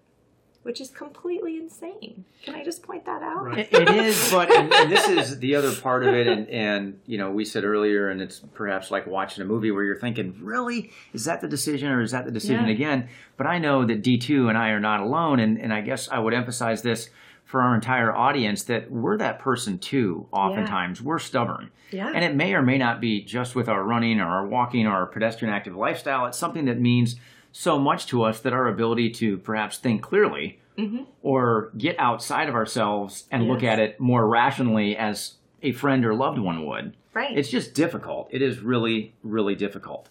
[0.66, 2.24] which is completely insane.
[2.42, 3.44] Can I just point that out?
[3.44, 3.68] Right.
[3.72, 6.26] it is, but and, and, this is the other part of it.
[6.26, 9.84] And, and you know, we said earlier, and it's perhaps like watching a movie where
[9.84, 12.72] you're thinking, really, is that the decision or is that the decision yeah.
[12.72, 13.08] again?
[13.36, 16.18] But I know that D2 and I are not alone, and, and I guess I
[16.18, 17.10] would emphasize this
[17.44, 20.26] for our entire audience that we're that person too.
[20.32, 21.06] Oftentimes, yeah.
[21.06, 21.70] we're stubborn.
[21.92, 22.10] Yeah.
[22.12, 24.94] And it may or may not be just with our running or our walking or
[24.94, 26.26] our pedestrian active lifestyle.
[26.26, 27.14] It's something that means
[27.56, 31.04] so much to us that our ability to perhaps think clearly mm-hmm.
[31.22, 33.50] or get outside of ourselves and yes.
[33.50, 36.94] look at it more rationally as a friend or loved one would.
[37.14, 37.36] Right.
[37.36, 38.28] It's just difficult.
[38.30, 40.10] It is really, really difficult.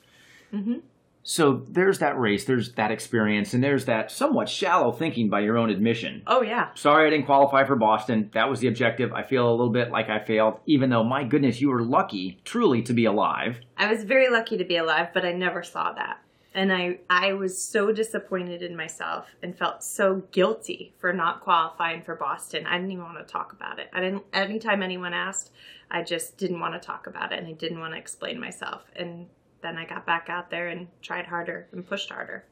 [0.51, 0.79] Mm-hmm.
[1.21, 5.57] So there's that race, there's that experience, and there's that somewhat shallow thinking by your
[5.57, 6.23] own admission.
[6.25, 6.69] Oh, yeah.
[6.73, 8.31] Sorry I didn't qualify for Boston.
[8.33, 9.13] That was the objective.
[9.13, 12.39] I feel a little bit like I failed, even though, my goodness, you were lucky,
[12.43, 13.57] truly, to be alive.
[13.77, 16.19] I was very lucky to be alive, but I never saw that
[16.55, 22.01] and I I was so disappointed in myself and felt so guilty for not qualifying
[22.01, 22.65] for Boston.
[22.65, 23.89] I didn't even want to talk about it.
[23.93, 25.51] I didn't anytime anyone asked,
[25.91, 28.83] I just didn't want to talk about it and I didn't want to explain myself.
[28.95, 29.27] And
[29.61, 32.45] then I got back out there and tried harder and pushed harder.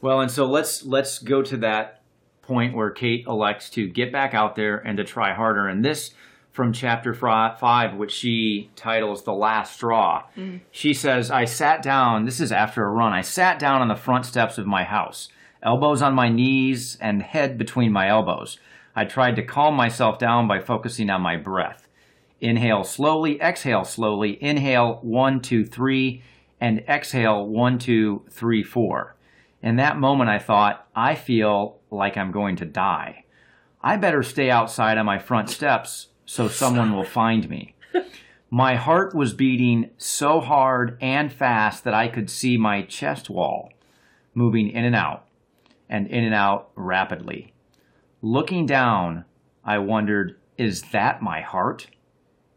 [0.00, 2.02] Well, and so let's let's go to that
[2.42, 5.68] point where Kate elects to get back out there and to try harder.
[5.68, 6.12] And this
[6.60, 10.24] from chapter five, which she titles The Last Straw.
[10.36, 10.60] Mm.
[10.70, 13.94] She says, I sat down, this is after a run, I sat down on the
[13.94, 15.30] front steps of my house,
[15.62, 18.58] elbows on my knees and head between my elbows.
[18.94, 21.88] I tried to calm myself down by focusing on my breath.
[22.42, 26.22] Inhale slowly, exhale slowly, inhale one, two, three,
[26.60, 29.16] and exhale one, two, three, four.
[29.62, 33.24] In that moment, I thought, I feel like I'm going to die.
[33.82, 37.74] I better stay outside on my front steps so someone will find me.
[38.50, 43.72] My heart was beating so hard and fast that I could see my chest wall
[44.32, 45.26] moving in and out
[45.88, 47.52] and in and out rapidly.
[48.22, 49.24] Looking down,
[49.64, 51.88] I wondered, is that my heart?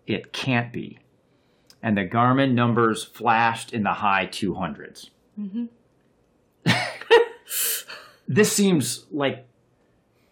[0.05, 0.99] It can't be.
[1.81, 5.09] And the Garmin numbers flashed in the high 200s.
[5.39, 5.65] Mm-hmm.
[8.27, 9.47] this seems like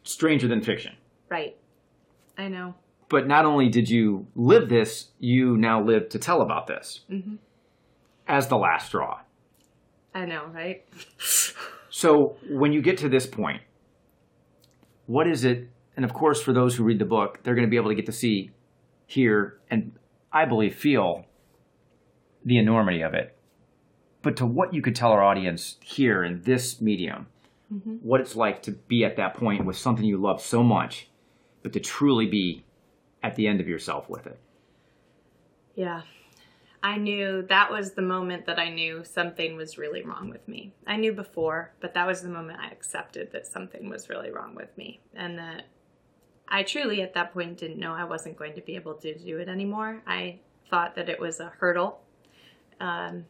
[0.04, 0.96] stranger than fiction.
[1.28, 1.58] Right.
[2.38, 2.76] I know.
[3.12, 7.36] But not only did you live this, you now live to tell about this mm-hmm.
[8.26, 9.20] as the last straw.
[10.16, 10.86] I know, right?
[11.90, 13.64] so when you get to this point,
[15.08, 15.70] what is it?
[15.98, 17.96] And of course, for those who read the book, they're going to be able to
[17.96, 18.52] get to see,
[19.08, 19.92] hear, and
[20.32, 21.26] I believe feel
[22.46, 23.38] the enormity of it.
[24.22, 27.28] But to what you could tell our audience here in this medium,
[27.72, 27.96] mm-hmm.
[27.96, 31.10] what it's like to be at that point with something you love so much,
[31.62, 32.64] but to truly be
[33.24, 34.40] at the end of yourself with it.
[35.76, 36.02] Yeah.
[36.84, 40.74] I knew that was the moment that I knew something was really wrong with me.
[40.88, 44.56] I knew before, but that was the moment I accepted that something was really wrong
[44.56, 45.68] with me and that
[46.48, 49.38] I truly at that point didn't know I wasn't going to be able to do
[49.38, 50.02] it anymore.
[50.08, 52.02] I thought that it was a hurdle.
[52.80, 53.26] Um,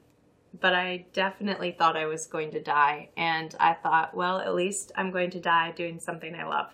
[0.60, 3.10] but I definitely thought I was going to die.
[3.16, 6.74] And I thought, well, at least I'm going to die doing something I love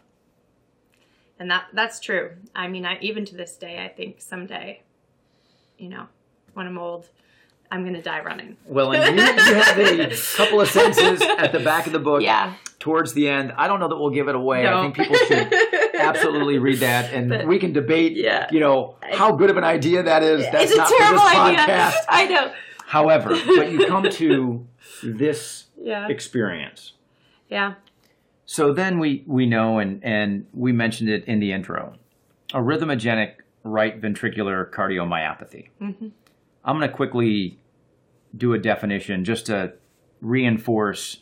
[1.39, 2.31] and that that's true.
[2.55, 4.81] I mean, I, even to this day, I think someday,
[5.77, 6.07] you know,
[6.53, 7.09] when I'm old,
[7.71, 8.57] I'm going to die running.
[8.65, 12.21] Well, and you, you have a couple of sentences at the back of the book.
[12.21, 12.53] Yeah.
[12.79, 14.63] Towards the end, I don't know that we'll give it away.
[14.63, 14.77] No.
[14.77, 15.53] I think people should
[15.99, 18.13] absolutely read that, and But- we can debate.
[18.15, 18.47] Yeah.
[18.51, 20.43] You know how good of an idea that is.
[20.51, 21.59] That's it's a not terrible for this idea.
[21.75, 21.95] podcast.
[22.09, 22.53] I know.
[22.85, 24.67] However, but you come to
[25.03, 26.07] this Yeah.
[26.07, 26.93] experience.
[27.49, 27.73] Yeah.
[28.47, 31.95] So then we we know, and and we mentioned it in the intro,
[32.53, 33.33] arrhythmogenic
[33.63, 35.67] right ventricular cardiomyopathy.
[35.81, 36.11] Mhm.
[36.63, 37.59] I'm going to quickly
[38.35, 39.73] do a definition just to
[40.21, 41.21] reinforce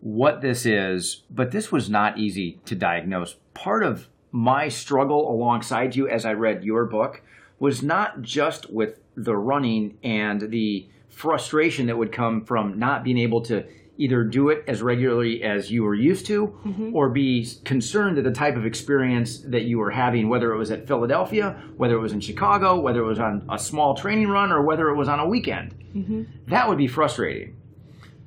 [0.00, 3.36] what this is, but this was not easy to diagnose.
[3.54, 7.22] Part of my struggle alongside you as I read your book
[7.60, 13.18] was not just with the running and the frustration that would come from not being
[13.18, 13.64] able to
[13.98, 16.94] either do it as regularly as you were used to mm-hmm.
[16.94, 20.70] or be concerned at the type of experience that you were having, whether it was
[20.70, 24.52] at Philadelphia, whether it was in Chicago, whether it was on a small training run,
[24.52, 25.74] or whether it was on a weekend.
[25.94, 26.22] Mm-hmm.
[26.46, 27.56] That would be frustrating.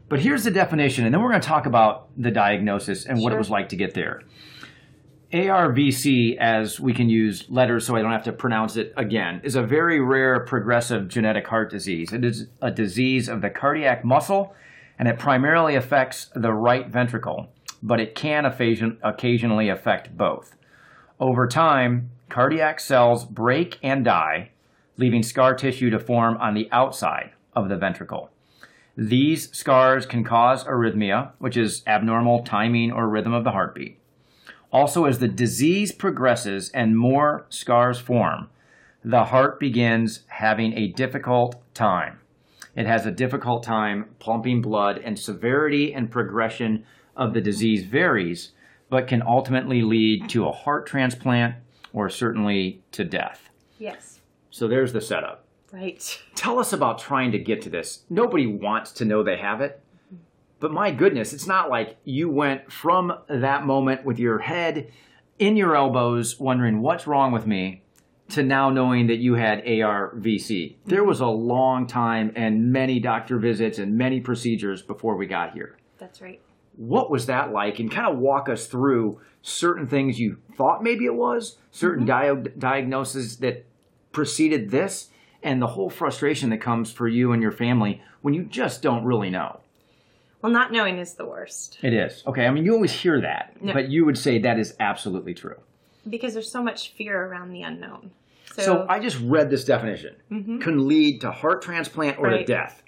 [0.09, 3.31] But here's the definition, and then we're going to talk about the diagnosis and what
[3.31, 4.23] it was like to get there.
[5.31, 9.55] ARVC, as we can use letters so I don't have to pronounce it again, is
[9.55, 12.11] a very rare progressive genetic heart disease.
[12.11, 14.53] It is a disease of the cardiac muscle,
[15.01, 17.49] and it primarily affects the right ventricle,
[17.81, 20.55] but it can occasion- occasionally affect both.
[21.19, 24.51] Over time, cardiac cells break and die,
[24.97, 28.29] leaving scar tissue to form on the outside of the ventricle.
[28.95, 33.97] These scars can cause arrhythmia, which is abnormal timing or rhythm of the heartbeat.
[34.71, 38.49] Also, as the disease progresses and more scars form,
[39.03, 42.20] the heart begins having a difficult time.
[42.75, 48.51] It has a difficult time pumping blood, and severity and progression of the disease varies,
[48.89, 51.55] but can ultimately lead to a heart transplant
[51.93, 53.49] or certainly to death.
[53.77, 54.21] Yes.
[54.49, 55.45] So there's the setup.
[55.71, 56.21] Right.
[56.35, 58.03] Tell us about trying to get to this.
[58.09, 59.81] Nobody wants to know they have it.
[60.59, 64.91] But my goodness, it's not like you went from that moment with your head
[65.39, 67.81] in your elbows, wondering what's wrong with me,
[68.31, 70.75] to now knowing that you had ARVC.
[70.85, 75.53] There was a long time and many doctor visits and many procedures before we got
[75.53, 75.77] here.
[75.97, 76.41] That's right.
[76.75, 77.79] What was that like?
[77.79, 82.43] And kind of walk us through certain things you thought maybe it was, certain mm-hmm.
[82.43, 83.65] dia- diagnoses that
[84.11, 85.09] preceded this,
[85.43, 89.03] and the whole frustration that comes for you and your family when you just don't
[89.03, 89.59] really know.
[90.41, 92.23] Well, not knowing is the worst It is.
[92.25, 93.73] Okay, I mean, you always hear that, No.
[93.73, 95.57] but you would say that is absolutely true.
[96.09, 98.11] because there's so much fear around the unknown.
[98.53, 100.15] So, So, I just read this definition
[100.61, 102.83] can lead to heart transplant or to death.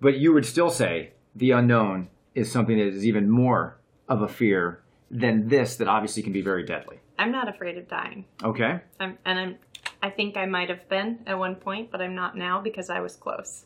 [0.00, 3.78] But you would still say the unknown is something that is even more
[4.08, 7.00] of a fear than this that obviously can be very deadly.
[7.18, 8.24] I'm not afraid of dying.
[8.42, 8.80] Okay?
[9.00, 9.56] I'm, and I'm,
[10.02, 13.00] I think I might have been at one point, but I'm not now because I
[13.00, 13.64] was close.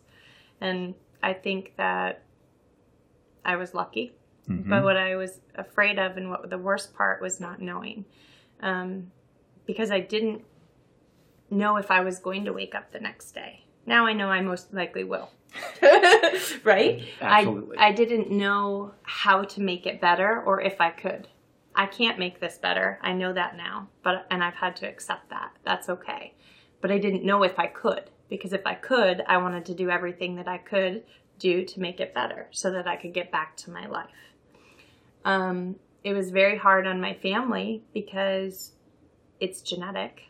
[0.61, 2.23] And I think that
[3.45, 4.13] I was lucky.
[4.51, 8.07] But what I was afraid of and what the worst part was not knowing.
[8.61, 9.11] Um,
[9.67, 10.43] because I didn't
[11.51, 13.65] know if I was going to wake up the next day.
[13.87, 15.31] Now I know I most likely will.
[16.65, 17.03] right?
[17.21, 17.79] Absolutely.
[17.79, 21.29] I, I didn't know how to make it better or if I could.
[21.75, 22.99] I can't make this better.
[23.03, 25.53] I know that now, but and I've had to accept that.
[25.65, 26.35] That's okay.
[26.81, 29.89] But I didn't know if I could because if I could, I wanted to do
[29.89, 31.05] everything that I could
[31.39, 34.09] do to make it better so that I could get back to my life.
[35.25, 38.73] Um, it was very hard on my family because
[39.41, 40.23] it's genetic.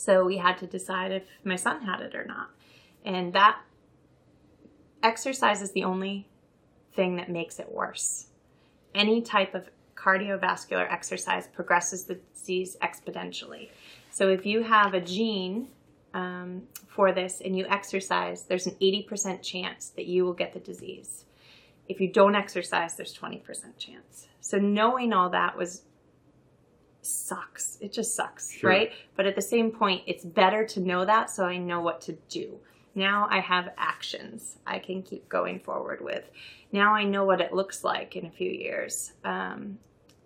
[0.00, 2.48] So we had to decide if my son had it or not.
[3.04, 3.60] And that
[5.02, 6.26] exercise is the only
[6.94, 8.28] thing that makes it worse.
[8.94, 13.68] Any type of cardiovascular exercise progresses the disease exponentially.
[14.08, 15.68] So if you have a gene
[16.14, 20.60] um, for this and you exercise, there's an 80% chance that you will get the
[20.60, 21.26] disease.
[21.90, 24.28] If you don't exercise, there's 20% chance.
[24.40, 25.82] So knowing all that was
[27.02, 27.78] sucks.
[27.80, 28.70] It just sucks, Sure.
[28.70, 28.92] right?
[29.16, 32.12] But at the same point, it's better to know that so I know what to
[32.28, 32.60] do.
[32.94, 36.30] Now I have actions I can keep going forward with.
[36.72, 39.12] Now I know what it looks like in a few years.
[39.24, 39.78] Um,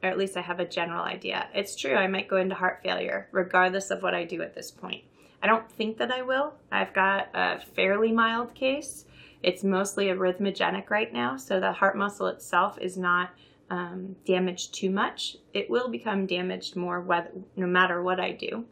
[0.03, 1.49] or at least I have a general idea.
[1.55, 4.71] It's true, I might go into heart failure regardless of what I do at this
[4.71, 5.05] point.
[5.42, 6.55] I don't think that I will.
[6.73, 9.05] I've got a fairly mild case.
[9.42, 13.31] It's mostly arrhythmogenic right now, so the heart muscle itself is not
[13.71, 15.37] um, damaged too much.
[15.52, 18.67] It will become damaged more whether, no matter what I do,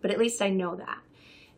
[0.00, 0.98] but at least I know that.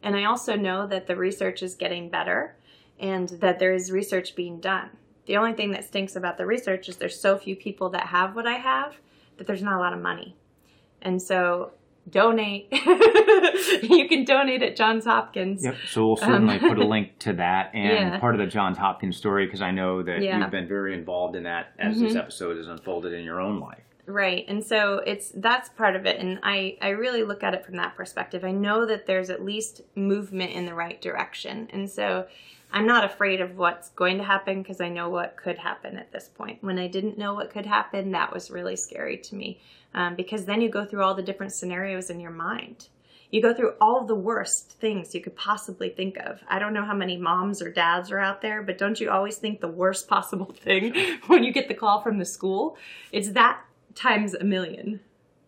[0.03, 2.57] And I also know that the research is getting better
[2.99, 4.91] and that there is research being done.
[5.27, 8.35] The only thing that stinks about the research is there's so few people that have
[8.35, 8.97] what I have
[9.37, 10.37] that there's not a lot of money.
[11.01, 11.73] And so
[12.11, 12.69] donate.
[13.83, 15.65] you can donate at Johns Hopkins.
[15.65, 15.77] Yep.
[15.89, 18.19] So we'll certainly Um, put a link to that and Yeah.
[18.19, 20.39] part of the Johns Hopkins story because I know that Yeah.
[20.41, 22.19] you've been very involved in that as this Mhm.
[22.19, 23.83] episode has unfolded in your own life.
[24.07, 24.45] Right.
[24.49, 27.77] And so it's that's part of it and I I really look at it from
[27.77, 28.45] that perspective.
[28.45, 31.69] I know that there's at least movement in the right direction.
[31.73, 32.27] And so
[32.75, 36.11] I'm not afraid of what's going to happen because I know what could happen at
[36.11, 36.65] this point.
[36.65, 39.61] When I didn't know what could happen, that was really scary to me
[39.95, 42.89] um, because then you go through all the different scenarios in your mind.
[43.31, 46.41] You go through all the worst things you could possibly think of.
[46.49, 49.39] I don't know how many moms or dads are out there, but don't you always
[49.39, 50.95] think the worst possible thing
[51.27, 52.77] when you get the call from the school?
[53.11, 53.63] It's that
[53.95, 55.01] times a million.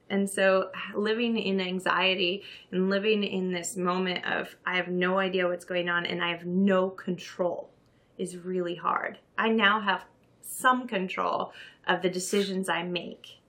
[0.08, 5.48] And so living in anxiety and living in this moment of I have no idea
[5.48, 7.70] what's going on and I have no control
[8.18, 9.18] is really hard.
[9.36, 10.04] I now have
[10.40, 11.52] some control
[11.86, 13.40] of the decisions I make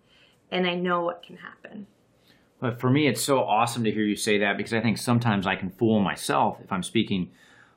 [0.52, 1.88] and I know what can happen.
[2.60, 5.46] But for me, it's so awesome to hear you say that because I think sometimes
[5.46, 7.32] I can fool myself if I'm speaking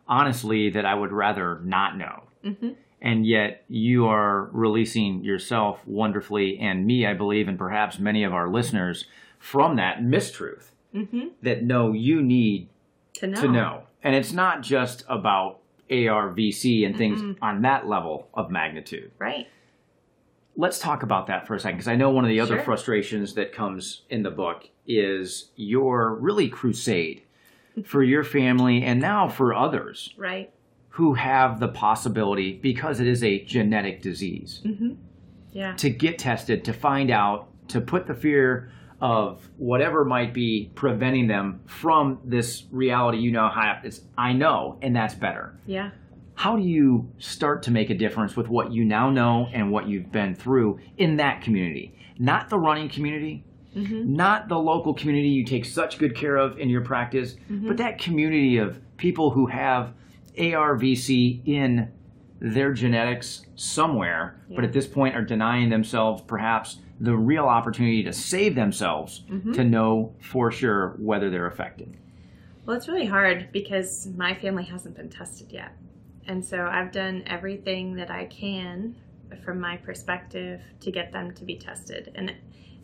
[0.07, 2.23] honestly that I would rather not know.
[2.45, 2.69] Mm-hmm.
[3.01, 8.33] And yet you are releasing yourself wonderfully, and me, I believe, and perhaps many of
[8.33, 9.05] our listeners
[9.39, 11.29] from that mistruth Mm-hmm.
[11.43, 12.71] that no, you need
[13.17, 13.41] To know.
[13.43, 13.83] to know.
[14.03, 15.59] And it's not just about
[15.91, 19.11] ARVC and things on that level of magnitude.
[19.19, 19.47] Right.
[20.61, 22.65] Let's talk about that for a second, because I know one of the other Sure.
[22.65, 27.23] frustrations that comes in the book is your really crusade
[27.85, 30.51] for your family and now for others Right.
[30.91, 34.95] who have the possibility, because it is a genetic disease, Mm-hmm.
[35.53, 35.75] Yeah.
[35.77, 38.69] to get tested, to find out, to put the fear
[39.01, 44.77] of whatever might be preventing them from this reality you know how it's I know
[44.83, 45.55] and that's better.
[45.67, 45.91] Yeah.
[46.39, 49.89] How do you start to make a difference with what you now know and what
[49.89, 51.97] you've been through in that community?
[52.17, 53.45] Not the running community,
[53.77, 54.15] Mm-hmm.
[54.15, 57.67] not the local community you take such good care of in your practice, Mm-hmm.
[57.67, 59.93] but that community of people who have
[60.39, 61.91] ARVC in
[62.41, 68.13] their genetics somewhere, but at this point are denying themselves perhaps the real opportunity to
[68.13, 69.53] save themselves Mm-hmm.
[69.55, 71.97] to know for sure whether they're affected.
[72.65, 75.73] Well, it's really hard because my family hasn't been tested yet.
[76.29, 78.95] And so I've done everything that I can
[79.45, 82.13] from my perspective to get them to be tested.
[82.15, 82.35] And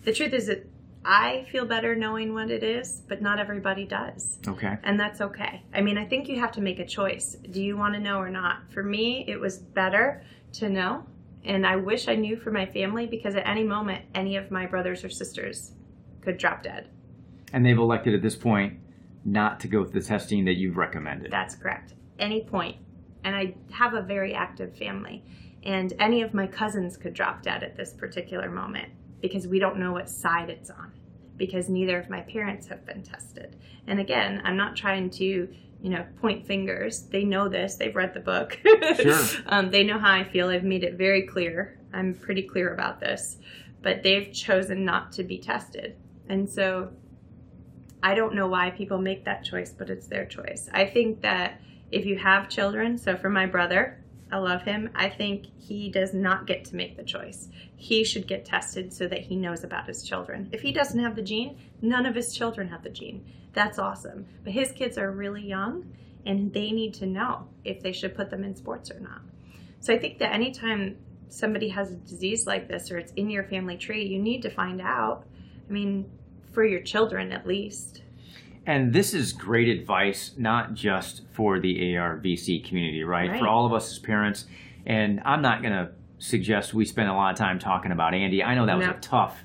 [0.03, 0.67] the truth is that
[1.05, 4.39] I feel better knowing what it is, but not everybody does.
[4.49, 4.79] Okay.
[4.83, 5.63] And that's okay.
[5.75, 7.37] I mean, I think you have to make a choice.
[7.51, 8.73] Do you want to know or not?
[8.73, 10.23] For me, it was better
[10.55, 11.05] to know.
[11.45, 14.65] And I wish I knew for my family because at any moment, any of my
[14.65, 15.73] brothers or sisters
[16.23, 16.89] could drop dead.
[17.53, 18.79] And they've elected at this point
[19.27, 21.31] not to go with the testing that you've recommended.
[21.31, 21.93] That's correct.
[22.19, 22.77] Any point.
[23.25, 25.25] And I have a very active family.
[25.63, 29.79] And any of my cousins could drop dead at this particular moment because we don't
[29.79, 30.93] know what side it's on.
[31.37, 33.57] Because neither of my parents have been tested.
[33.87, 37.03] And again, I'm not trying to, you know, point fingers.
[37.03, 37.77] They know this.
[37.77, 38.61] They've read the book.
[38.97, 39.43] Sure.
[39.47, 40.49] um, they know how I feel.
[40.49, 41.81] I've made it very clear.
[41.93, 43.39] I'm pretty clear about this.
[43.83, 45.97] But they've chosen not to be tested.
[46.29, 46.91] And so
[48.03, 50.69] I don't know why people make that choice, but it's their choice.
[50.73, 51.61] I think that
[51.95, 54.91] if you have children, so for my brother, I love him.
[54.97, 57.49] I think he does not get to make the choice.
[57.77, 60.49] He should get tested so that he knows about his children.
[60.51, 63.25] If he doesn't have the gene, none of his children have the gene.
[63.53, 64.27] That's awesome.
[64.43, 65.93] But his kids are really young
[66.27, 69.21] and they need to know if they should put them in sports or not.
[69.79, 70.97] So I think that anytime
[71.29, 74.51] somebody has a disease like this or it's in your family tree, you need to
[74.51, 75.27] find out.
[75.69, 76.11] I mean,
[76.53, 78.03] for your children at least.
[78.67, 83.31] And this is great advice, not just for the ARVC community, right?
[83.31, 83.39] Right.
[83.39, 84.47] For all of us as parents.
[84.87, 88.43] And I'm not going to suggest we spend a lot of time talking about Andy.
[88.43, 89.39] I know that was a tough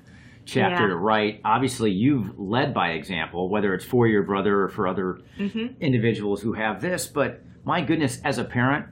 [0.46, 0.90] chapter Yeah.
[0.90, 1.42] to write.
[1.44, 5.82] Obviously, you've led by example, whether it's for your brother or for other Mm-hmm.
[5.82, 7.08] individuals who have this.
[7.08, 8.86] But my goodness, as a parent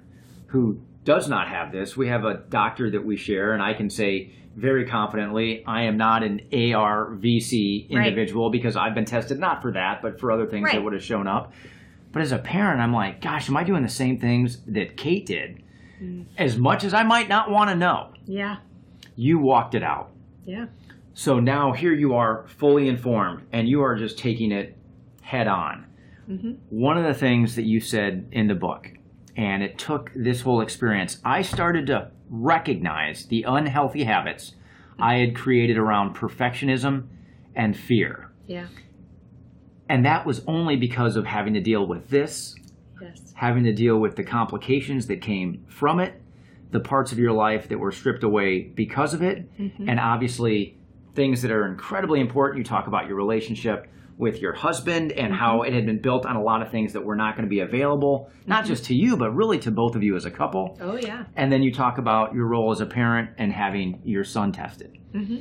[0.48, 3.90] who does not have this, we have a doctor that we share, and I can
[3.90, 8.08] say very confidently, I am not an ARVC Right.
[8.08, 11.02] individual because I've been tested not for that, but for other things that would have
[11.04, 11.54] shown up.
[12.12, 15.26] But as a parent, I'm like, gosh, am I doing the same things that Kate
[15.26, 15.64] did?
[16.04, 16.26] Mm.
[16.38, 18.58] As much as I might not want to know, Yeah.
[19.16, 20.12] you walked it out.
[20.46, 20.66] Yeah.
[21.14, 24.76] So now here you are fully informed and you are just taking it
[25.22, 25.86] head on.
[26.30, 26.52] Mm-hmm.
[26.70, 28.90] One of the things that you said in the book,
[29.38, 34.56] and it took this whole experience, I started to recognize the unhealthy habits
[35.00, 37.08] I had created around perfectionism
[37.56, 38.32] and fear.
[38.48, 38.66] Yeah.
[39.88, 42.56] And that was only because of having to deal with this,
[43.00, 43.32] Yes.
[43.36, 46.20] having to deal with the complications that came from it,
[46.72, 49.88] the parts of your life that were stripped away because of it, Mm-hmm.
[49.88, 50.78] and obviously
[51.14, 52.58] things that are incredibly important.
[52.58, 53.88] You talk about your relationship
[54.18, 55.68] with your husband and how Mm-hmm.
[55.68, 57.60] it had been built on a lot of things that were not going to be
[57.60, 60.78] available, not just to you, but really to both of you as a couple.
[60.82, 61.26] Oh yeah.
[61.36, 64.98] And then you talk about your role as a parent and having your son tested.
[65.14, 65.38] Mm-hmm.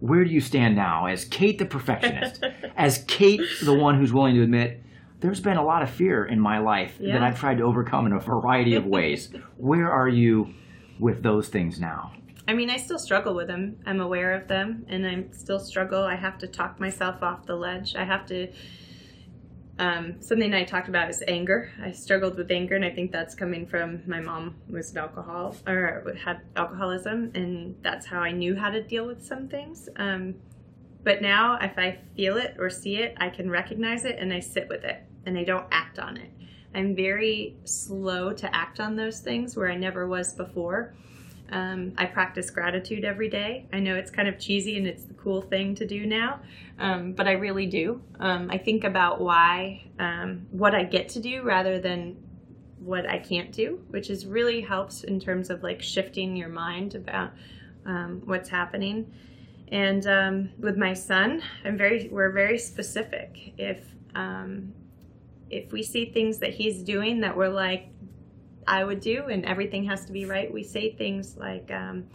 [0.00, 2.44] where do you stand now as Kate the perfectionist,
[2.76, 4.82] as Kate the one who's willing to admit
[5.20, 7.14] there's been a lot of fear in my life Yeah.
[7.14, 9.30] that I've tried to overcome in a variety of ways.
[9.56, 10.52] where are you
[10.98, 12.12] with those things now?
[12.46, 13.78] I mean, I still struggle with them.
[13.86, 16.02] I'm aware of them, and I still struggle.
[16.02, 17.94] I have to talk myself off the ledge.
[17.96, 18.48] I have to.
[19.76, 21.72] Um, something I talked about is anger.
[21.82, 25.56] I struggled with anger, and I think that's coming from my mom was an alcohol
[25.66, 29.88] or had alcoholism, and that's how I knew how to deal with some things.
[29.96, 30.34] Um,
[31.02, 34.40] but now, if I feel it or see it, I can recognize it and I
[34.40, 36.30] sit with it, and I don't act on it.
[36.74, 40.94] I'm very slow to act on those things where I never was before.
[41.50, 43.66] Um, I practice gratitude every day.
[43.72, 46.40] I know it's kind of cheesy and it's the cool thing to do now,
[46.78, 48.02] um, but I really do.
[48.18, 52.16] Um, I think about why, um, what I get to do rather than
[52.78, 56.94] what I can't do, which is really helps in terms of like shifting your mind
[56.94, 57.32] about
[57.86, 59.12] um, what's happening.
[59.68, 63.54] And um, with my son, I'm very we're very specific.
[63.58, 63.78] If
[65.50, 67.88] if we see things that he's doing that we're like,
[68.66, 72.06] I would do, and everything has to be right, we say things like, um,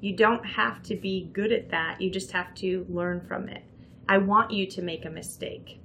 [0.00, 3.62] You don't have to be good at that, you just have to learn from it.
[4.08, 5.80] I want you to make a mistake.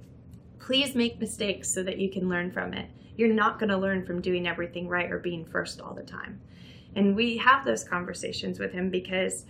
[0.58, 2.88] Please make mistakes so that you can learn from it.
[3.16, 6.40] You're not going to learn from doing everything right or being first all the time.
[6.94, 9.44] And we have those conversations with him because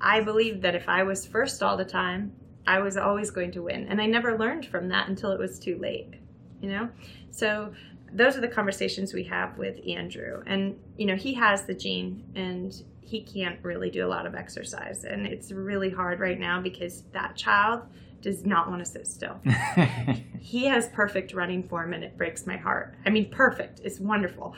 [0.00, 2.32] I believed that if I was first all the time,
[2.66, 3.86] I was always going to win.
[3.88, 6.14] And I never learned from that until it was too late,
[6.60, 6.88] you know?
[7.30, 7.72] So
[8.12, 10.42] those are the conversations we have with Andrew.
[10.46, 14.34] And, you know, he has the gene and he can't really do a lot of
[14.34, 15.04] exercise.
[15.04, 17.82] And it's really hard right now because that child
[18.20, 19.40] does not want to sit still.
[20.40, 22.94] He has perfect running form and it breaks my heart.
[23.04, 23.80] I mean, perfect.
[23.84, 24.56] It's wonderful.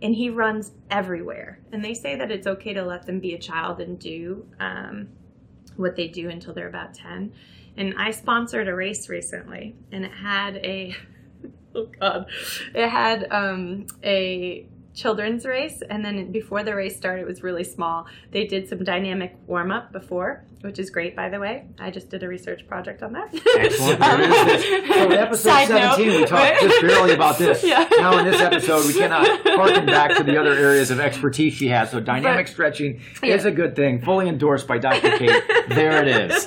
[0.00, 1.60] And he runs everywhere.
[1.70, 5.08] And they say that it's okay to let them be a child and do um,
[5.76, 7.32] what they do until they're about 10.
[7.76, 10.96] And I sponsored a race recently and it had a,
[11.74, 12.26] oh God,
[12.74, 15.82] it had um, a children's race.
[15.88, 18.06] And then before the race started, it was really small.
[18.32, 21.64] They did some dynamic warm up before, which is great, by the way.
[21.78, 23.32] I just did a research project on that.
[23.58, 24.00] Excellent.
[24.08, 24.88] There it is.
[24.88, 25.96] So in episode Side note.
[25.96, 27.62] 17, we talked just barely about this.
[27.68, 27.88] Yeah.
[27.98, 31.68] Now in this episode, we cannot harken back to the other areas of expertise she
[31.68, 31.90] has.
[31.90, 33.34] So dynamic But- stretching Yeah.
[33.34, 34.00] is a good thing.
[34.00, 35.16] Fully endorsed by Dr.
[35.18, 35.42] Kate.
[35.68, 36.46] there it is.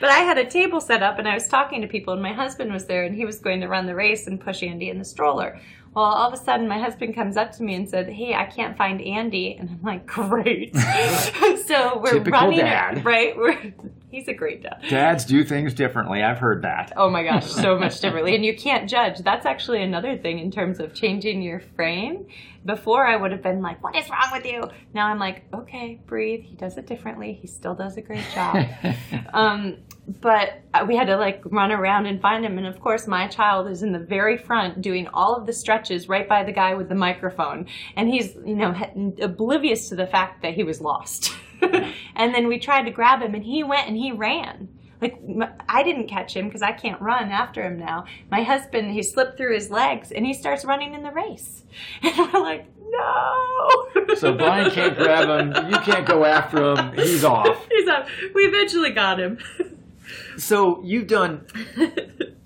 [0.00, 2.32] but I had a table set up and I was talking to people, and my
[2.32, 4.98] husband was there and he was going to run the race and push Andy in
[4.98, 5.60] the stroller.
[5.94, 8.46] Well, all of a sudden, my husband comes up to me and said, Hey, I
[8.46, 9.56] can't find Andy.
[9.56, 10.74] And I'm like, Great.
[11.66, 13.04] so we're Typical running, dad.
[13.04, 13.36] right?
[13.36, 13.72] We're,
[14.14, 14.80] he's a great dad.
[14.88, 16.22] Dads do things differently.
[16.22, 16.92] I've heard that.
[16.96, 18.34] Oh my gosh, so much differently.
[18.34, 19.18] And you can't judge.
[19.18, 22.26] That's actually another thing in terms of changing your frame.
[22.64, 24.70] Before I would have been like, what is wrong with you?
[24.94, 26.44] Now I'm like, okay, breathe.
[26.44, 27.38] He does it differently.
[27.40, 28.56] He still does a great job.
[29.34, 32.56] um, but we had to like run around and find him.
[32.56, 36.08] And of course, my child is in the very front doing all of the stretches
[36.08, 37.66] right by the guy with the microphone.
[37.96, 38.74] And he's, you know,
[39.20, 41.34] oblivious to the fact that he was lost.
[42.24, 44.68] and then we tried to grab him and he went and he ran.
[45.02, 45.20] Like
[45.68, 48.06] I didn't catch him because I can't run after him now.
[48.30, 51.64] My husband, he slipped through his legs and he starts running in the race.
[52.02, 54.14] And we're like, no.
[54.16, 55.70] So Brian can't grab him.
[55.70, 56.94] You can't go after him.
[56.94, 57.66] He's off.
[57.70, 58.06] He's up.
[58.34, 59.38] We eventually got him.
[60.38, 61.46] So you've done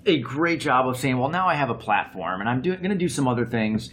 [0.05, 2.91] a great job of saying, well, now I have a platform and I'm doing, going
[2.91, 3.91] to do some other things.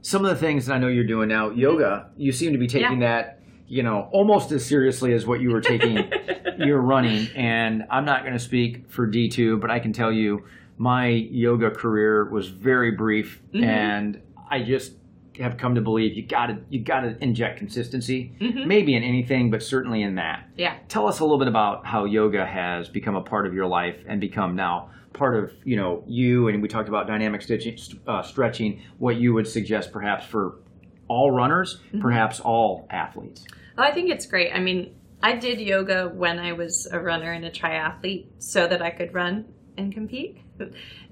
[0.00, 2.66] Some of the things that I know you're doing now, yoga, you seem to be
[2.66, 3.37] taking that,
[3.68, 6.10] you know, almost as seriously as what you were taking
[6.58, 7.28] your running.
[7.36, 10.44] And I'm not going to speak for D2, but I can tell you
[10.78, 13.64] my yoga career was very brief Mhm.
[13.64, 14.94] and I just
[15.40, 18.66] have come to believe you got to you got to inject consistency, Mhm.
[18.66, 20.74] maybe in anything, but certainly in that Yeah.
[20.88, 23.96] tell us a little bit about how yoga has become a part of your life
[24.08, 28.22] and become now part of you know you and we talked about dynamic stitching, uh,
[28.22, 30.56] stretching what you would suggest perhaps for
[31.08, 33.44] all runners perhaps all athletes
[33.78, 34.52] Well, I think it's great.
[34.52, 38.82] I mean, I did yoga when I was a runner and a triathlete so that
[38.82, 39.46] I could run
[39.76, 40.42] and compete.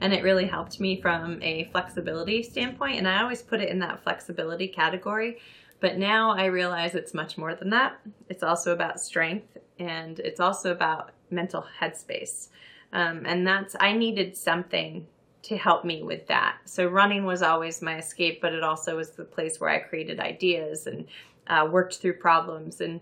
[0.00, 2.98] And it really helped me from a flexibility standpoint.
[2.98, 5.38] And I always put it in that flexibility category.
[5.78, 8.00] But now I realize it's much more than that.
[8.28, 12.48] It's also about strength and it's also about mental headspace.
[12.92, 15.06] Um, and that's, I needed something
[15.46, 16.56] to help me with that.
[16.64, 20.18] So running was always my escape, but it also was the place where I created
[20.18, 21.06] ideas and
[21.46, 22.80] uh, worked through problems.
[22.80, 23.00] And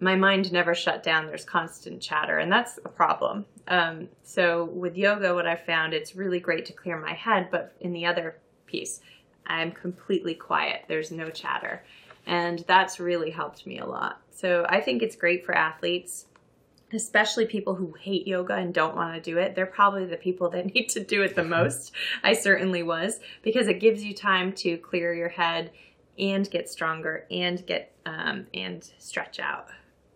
[0.00, 1.26] my mind never shut down.
[1.26, 3.46] There's constant chatter, and that's a problem.
[3.68, 7.76] Um, so with yoga, what I found, it's really great to clear my head, but
[7.80, 9.00] in the other piece,
[9.46, 10.82] I'm completely quiet.
[10.88, 11.84] There's no chatter.
[12.26, 14.20] And that's really helped me a lot.
[14.32, 16.26] So I think it's great for athletes.
[16.94, 20.50] Especially people who hate yoga and don't want to do it, they're probably the people
[20.50, 21.92] that need to do it the most.
[22.22, 25.70] I certainly was because it gives you time to clear your head
[26.18, 29.68] and get stronger and get um, and stretch out.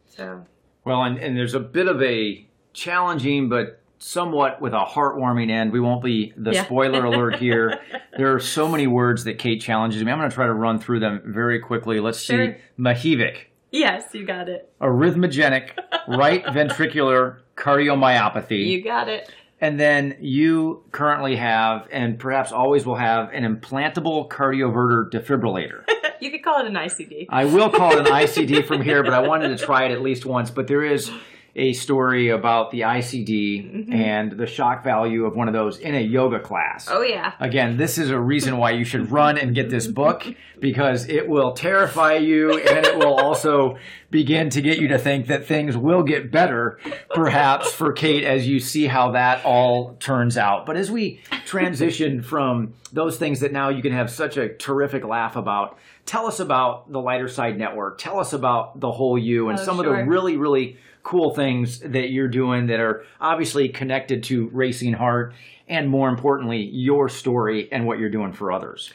[0.06, 0.44] So
[0.84, 5.72] well, and, and there's a bit of a challenging but somewhat with a heartwarming end.
[5.72, 6.64] We won't be the yeah.
[6.64, 7.80] spoiler alert here.
[8.16, 10.12] there are so many words that Kate challenges me.
[10.12, 12.00] I'm going to try to run through them very quickly.
[12.00, 12.54] Let's sure.
[12.54, 12.60] see.
[12.78, 13.47] Mahivik.
[13.70, 14.72] Yes, you got it.
[14.80, 15.70] Arrhythmogenic
[16.08, 18.66] right ventricular cardiomyopathy.
[18.66, 19.30] You got it.
[19.60, 25.82] And then you currently have, and perhaps always will have, an implantable cardioverter defibrillator.
[26.20, 27.26] you could call it an ICD.
[27.28, 30.00] I will call it an ICD from here, but I wanted to try it at
[30.00, 30.50] least once.
[30.50, 31.10] But there is
[31.58, 33.92] a story about the ICD mm-hmm.
[33.92, 36.86] and the shock value of one of those in a yoga class.
[36.88, 37.32] Oh, yeah.
[37.40, 40.24] Again, this is a reason why you should run and get this book
[40.60, 43.76] because it will terrify you and it will also
[44.10, 46.78] begin to get you to think that things will get better,
[47.10, 50.64] perhaps, for Kate as you see how that all turns out.
[50.64, 55.04] But as we transition from those things that now you can have such a terrific
[55.04, 57.98] laugh about, tell us about the Lighter Side Network.
[57.98, 59.92] Tell us about the whole you and oh, some sure.
[59.92, 64.94] of the really, really cool things that you're doing that are obviously connected to Racing
[64.94, 65.34] Heart
[65.68, 68.92] and more importantly, your story and what you're doing for others.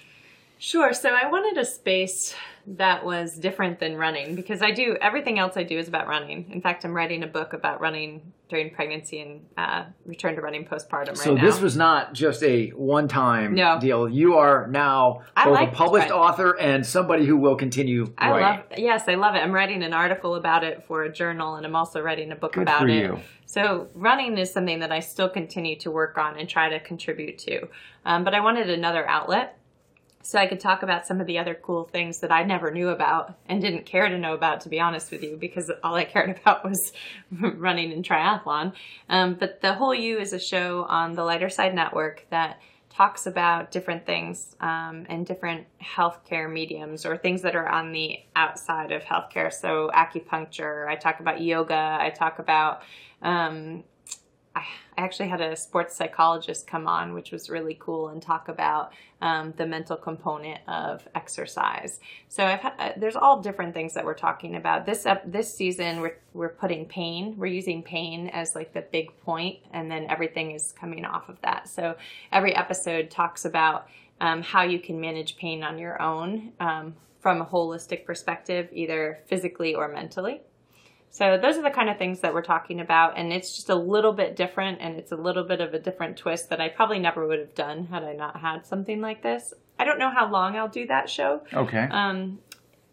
[0.57, 0.93] Sure.
[0.93, 2.35] So I wanted a space
[2.65, 6.49] that was different than running because I do everything else I do is about running.
[6.51, 10.63] In fact, I'm writing a book about running during pregnancy and uh, return to running
[10.65, 13.79] postpartum so right this was not just a one-time no.
[13.79, 14.07] deal.
[14.07, 18.13] You are now I both like a published author and somebody who will continue.
[18.17, 18.63] I writing.
[18.69, 18.79] love.
[18.79, 19.39] Yes, I love it.
[19.39, 22.53] I'm writing an article about it for a journal, and I'm also writing a book
[22.53, 23.03] Good about it.
[23.03, 23.19] You.
[23.45, 27.37] So running is something that I still continue to work on and try to contribute
[27.39, 27.67] to.
[28.05, 29.57] Um, but I wanted another outlet
[30.23, 32.89] so I could talk about some of the other cool things that I never knew
[32.89, 36.05] about and didn't care to know about, to be honest with you, because all I
[36.05, 36.93] cared about was
[37.31, 38.73] running and triathlon.
[39.09, 43.25] Um, but the Whole You is a show on the Lighter Side Network that talks
[43.25, 48.91] about different things um, and different healthcare mediums or things that are on the outside
[48.91, 49.51] of healthcare.
[49.51, 52.83] So acupuncture, I talk about yoga, I talk about
[53.21, 53.83] um,
[54.55, 54.65] I
[54.97, 59.53] actually had a sports psychologist come on, which was really cool, and talk about um,
[59.57, 61.99] the mental component of exercise.
[62.29, 64.85] So I've had, uh, there's all different things that we're talking about.
[64.85, 67.35] This uh, this season, we're we're putting pain.
[67.37, 71.41] We're using pain as like the big point, and then everything is coming off of
[71.41, 71.67] that.
[71.67, 71.95] So
[72.31, 73.87] every episode talks about
[74.21, 79.19] um, how you can manage pain on your own um, from a holistic perspective, either
[79.25, 80.41] physically or mentally.
[81.13, 83.75] So those are the kind of things that we're talking about, and it's just a
[83.75, 86.97] little bit different, and it's a little bit of a different twist that I probably
[86.97, 89.53] never would have done had I not had something like this.
[89.77, 91.43] I don't know how long I'll do that show.
[91.53, 91.87] Okay.
[91.91, 92.39] Um,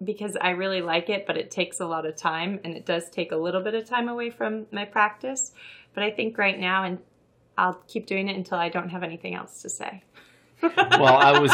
[0.05, 3.09] because I really like it, but it takes a lot of time, and it does
[3.09, 5.53] take a little bit of time away from my practice.
[5.95, 6.99] But I think right now, and
[7.57, 10.05] I'll keep doing it until I don't have anything else to say.
[10.63, 11.53] Well, I was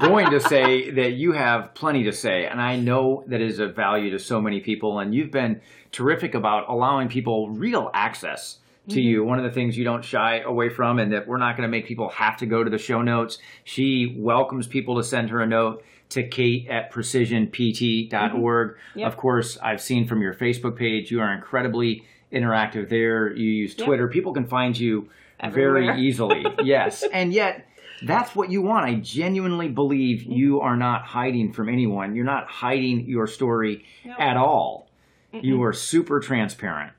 [0.00, 3.74] going to say that you have plenty to say, and I know that is of
[3.74, 5.60] value to so many people, and you've been
[5.92, 9.00] terrific about allowing people real access to mm-hmm.
[9.00, 9.24] you.
[9.24, 11.70] One of the things you don't shy away from, and that we're not going to
[11.70, 13.38] make people have to go to the show notes.
[13.64, 18.10] She welcomes people to send her a note to Kate at precisionpt.org.
[18.10, 18.98] Mm-hmm.
[18.98, 19.08] Yep.
[19.08, 23.32] Of course, I've seen from your Facebook page, you are incredibly interactive there.
[23.32, 24.04] You use Twitter.
[24.04, 24.12] Yep.
[24.12, 25.84] People can find you Everywhere.
[25.84, 26.44] very easily.
[26.62, 27.04] yes.
[27.12, 27.66] And yet,
[28.02, 28.86] that's what you want.
[28.86, 30.32] I genuinely believe mm-hmm.
[30.32, 32.14] you are not hiding from anyone.
[32.14, 33.84] You're not hiding your story
[34.18, 34.90] at all.
[35.32, 35.44] Mm-mm.
[35.44, 36.92] You are super transparent.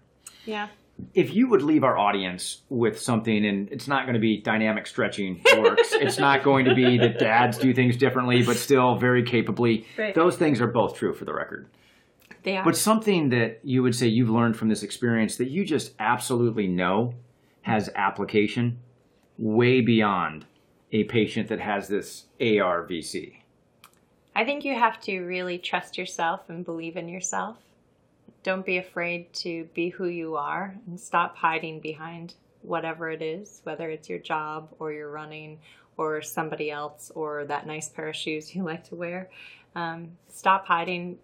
[0.46, 0.68] Yeah.
[1.14, 4.86] If you would leave our audience with something, and it's not going to be dynamic
[4.86, 9.24] stretching works, it's not going to be that dads do things differently, but still very
[9.24, 9.88] capably.
[9.98, 10.14] Right.
[10.14, 11.70] Those things are both true for the record.
[12.44, 12.66] They are.
[12.66, 16.68] But something that you would say you've learned from this experience that you just absolutely
[16.68, 17.14] know
[17.62, 18.80] has application
[19.38, 20.46] way beyond
[20.92, 23.36] a patient that has this ARVC?
[24.36, 27.58] I think you have to really trust yourself and believe in yourself.
[28.44, 33.62] Don't be afraid to be who you are and stop hiding behind whatever it is,
[33.64, 35.60] whether it's your job or your running
[35.98, 39.30] or somebody else or that nice pair of shoes you like to wear.
[39.76, 41.18] Um, stop hiding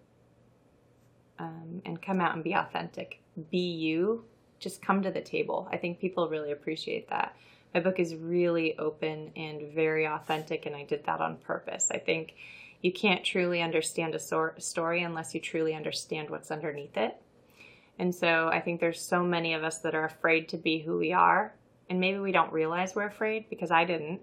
[1.38, 3.20] um, and come out and be authentic.
[3.50, 4.24] Be you.
[4.58, 5.68] Just come to the table.
[5.70, 7.34] I think people really appreciate that
[7.76, 11.90] my book is really open and very authentic, and I did that on purpose.
[11.92, 12.32] I think
[12.80, 17.20] you can't truly understand a story unless you truly understand what's underneath it.
[17.98, 20.96] And so I think there's so many of us that are afraid to be who
[20.96, 21.52] we are,
[21.90, 24.22] and maybe we don't realize we're afraid because I didn't.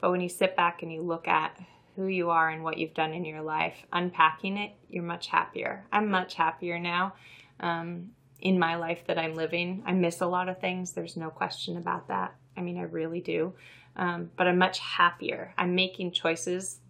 [0.00, 1.60] But when you sit back and you look at
[1.96, 5.84] who you are and what you've done in your life, unpacking it, you're much happier.
[5.92, 7.16] I'm much happier now.
[7.60, 9.82] Um, in my life that I'm living.
[9.86, 10.92] I miss a lot of things.
[10.92, 12.34] There's no question about that.
[12.56, 13.54] I mean, I really do.
[13.96, 15.54] Um, but I'm much happier.
[15.56, 16.80] I'm making choices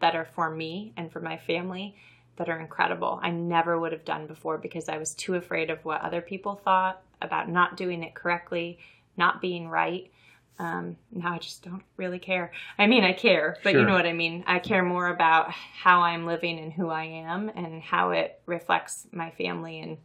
[0.00, 1.96] that are for me and for my family
[2.36, 3.20] that are incredible.
[3.22, 6.56] I never would have done before because I was too afraid of what other people
[6.56, 8.78] thought about not doing it correctly,
[9.16, 10.10] not being right.
[10.58, 12.52] Um, now I just don't really care.
[12.78, 13.80] I mean, I care, but sure.
[13.80, 14.44] you know what I mean.
[14.46, 19.06] I care more about how I'm living and who I am and how it reflects
[19.12, 19.98] my family and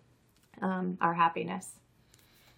[0.62, 1.70] um, our happiness.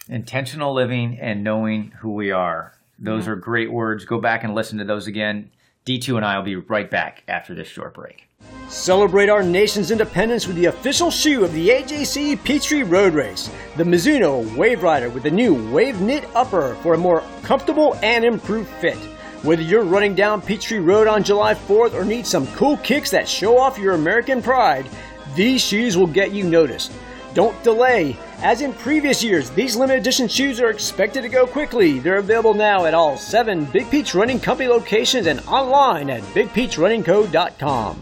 [0.10, 2.74] Intentional living and knowing who we are.
[2.98, 3.34] Those yeah.
[3.34, 4.06] are great words.
[4.06, 5.52] Go back and listen to those again.
[5.86, 8.28] D2 and I will be right back after this short break.
[8.70, 13.84] Celebrate our nation's independence with the official shoe of the AJC Peachtree Road Race, the
[13.84, 18.70] Mizuno Wave Rider with the new Wave Knit Upper for a more comfortable and improved
[18.80, 18.98] fit.
[19.44, 23.28] Whether you're running down Peachtree Road on July 4th or need some cool kicks that
[23.28, 24.90] show off your American pride,
[25.36, 26.92] these shoes will get you noticed.
[27.38, 28.18] Don't delay.
[28.40, 32.00] As in previous years, these limited edition shoes are expected to go quickly.
[32.00, 38.02] They're available now at all seven Big Peach Running Company locations and online at bigpeachrunningco.com.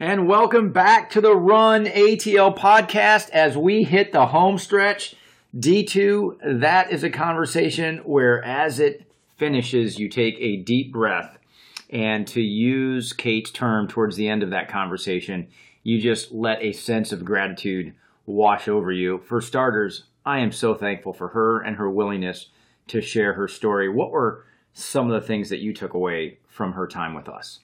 [0.00, 5.14] And welcome back to the Run ATL podcast as we hit the home stretch.
[5.54, 9.04] D2, that is a conversation where as it
[9.36, 11.36] finishes, you take a deep breath.
[11.90, 15.48] And to use Kate's term towards the end of that conversation,
[15.82, 17.92] you just let a sense of gratitude
[18.26, 19.18] wash over you.
[19.18, 22.48] For starters, I am so thankful for her and her willingness
[22.88, 23.88] to share her story.
[23.88, 27.60] What were some of the things that you took away from her time with us?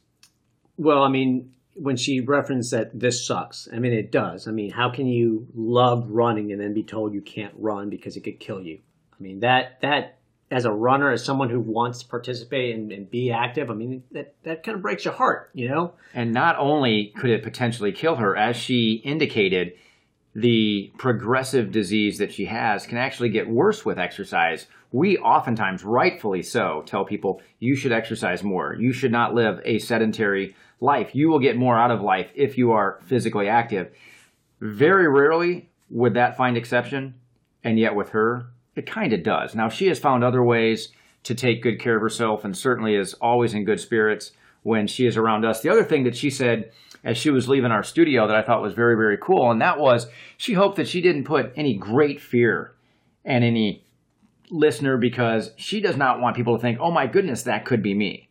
[0.76, 4.48] Well, I mean, when she referenced that this sucks, I mean, it does.
[4.48, 8.16] I mean, how can you love running and then be told you can't run because
[8.16, 8.80] it could kill you?
[9.18, 10.18] I mean, that, that,
[10.50, 14.02] as a runner, as someone who wants to participate and, and, be active, I mean,
[14.11, 15.94] that, that kind of breaks your heart, you know?
[16.12, 19.74] And not only could it potentially kill her, as she indicated,
[20.35, 24.66] the progressive disease that she has can actually get worse with exercise.
[24.93, 28.74] We oftentimes, rightfully so, tell people you should exercise more.
[28.74, 31.14] You should not live a sedentary life.
[31.14, 33.93] You will get more out of life if you are physically active.
[34.61, 37.14] Very rarely would that find exception,
[37.64, 39.55] and yet with her, it kind of does.
[39.55, 40.89] Now, she has found other ways
[41.24, 45.07] to take good care of herself and certainly is always in good spirits when she
[45.07, 45.61] is around us.
[45.61, 46.72] The other thing that she said
[47.05, 49.51] as she was leaving our studio that I thought was very, very cool.
[49.51, 52.74] And that was she hoped that she didn't put any great fear
[53.24, 53.84] and any
[54.51, 57.94] listener because she does not want people to think, oh my goodness, that could be
[57.94, 58.28] me.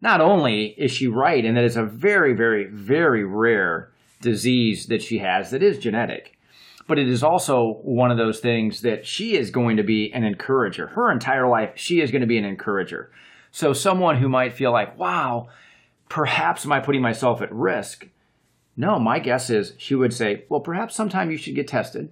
[0.00, 3.90] Not only is she right in that it's a very, very, very rare
[4.20, 6.38] disease that she has that is genetic,
[6.86, 10.24] but it is also one of those things that she is going to be an
[10.24, 10.88] encourager.
[10.88, 13.12] Her entire life, she is going to be an encourager.
[13.52, 15.48] So, someone who might feel like, wow,
[16.10, 18.08] perhaps am I putting myself at risk?
[18.76, 22.10] No, my guess is she would say, well, perhaps sometime you should get tested.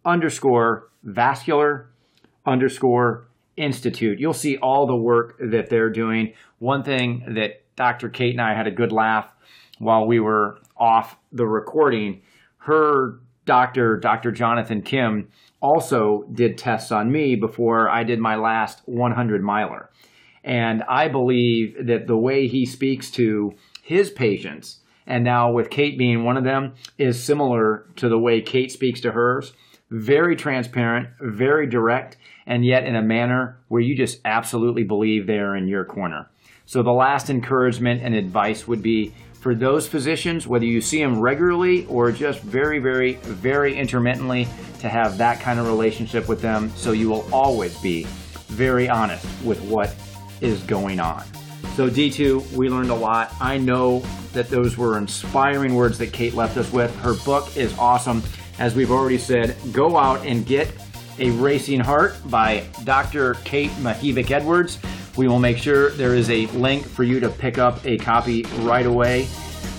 [0.04, 1.90] underscore vascular
[2.46, 3.26] underscore
[3.58, 4.20] Institute.
[4.20, 6.34] You'll see all the work that they're doing.
[6.60, 8.10] One thing that Dr.
[8.10, 9.28] Kate and I had a good laugh
[9.80, 12.22] while we were off the recording,
[12.60, 14.32] her doctor, Dr.
[14.32, 15.30] Jonathan Kim,
[15.62, 19.90] also did tests on me before I did my last 100 miler.
[20.44, 25.98] And I believe that the way he speaks to his patients, and now with Kate
[25.98, 29.54] being one of them, is similar to the way Kate speaks to hers.
[29.90, 32.18] Very transparent, very direct,
[32.48, 36.30] and yet in a manner where you just absolutely believe they are in your corner.
[36.66, 41.20] So, the last encouragement and advice would be for those physicians, whether you see them
[41.20, 44.48] regularly or just very, very, very intermittently,
[44.80, 48.04] to have that kind of relationship with them so you will always be
[48.48, 49.96] very honest with what
[50.42, 51.24] is going on.
[51.76, 53.34] So, D2, we learned a lot.
[53.40, 54.00] I know
[54.34, 56.96] that those were inspiring words that Kate left us with.
[57.00, 58.24] Her book is awesome.
[58.60, 60.72] As we've already said, go out and get
[61.20, 63.36] a Racing Heart by Dr.
[63.46, 64.80] Kate Mahevik Edwards.
[65.18, 68.44] We will make sure there is a link for you to pick up a copy
[68.60, 69.28] right away.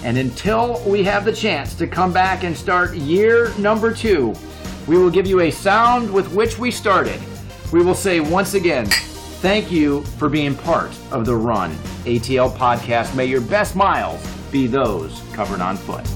[0.02, 4.34] And until we have the chance to come back and start year number two,
[4.86, 7.20] we will give you a sound with which we started.
[7.72, 11.72] We will say once again, thank you for being part of the Run
[12.04, 13.14] ATL podcast.
[13.14, 16.06] May your best miles be those covered on foot.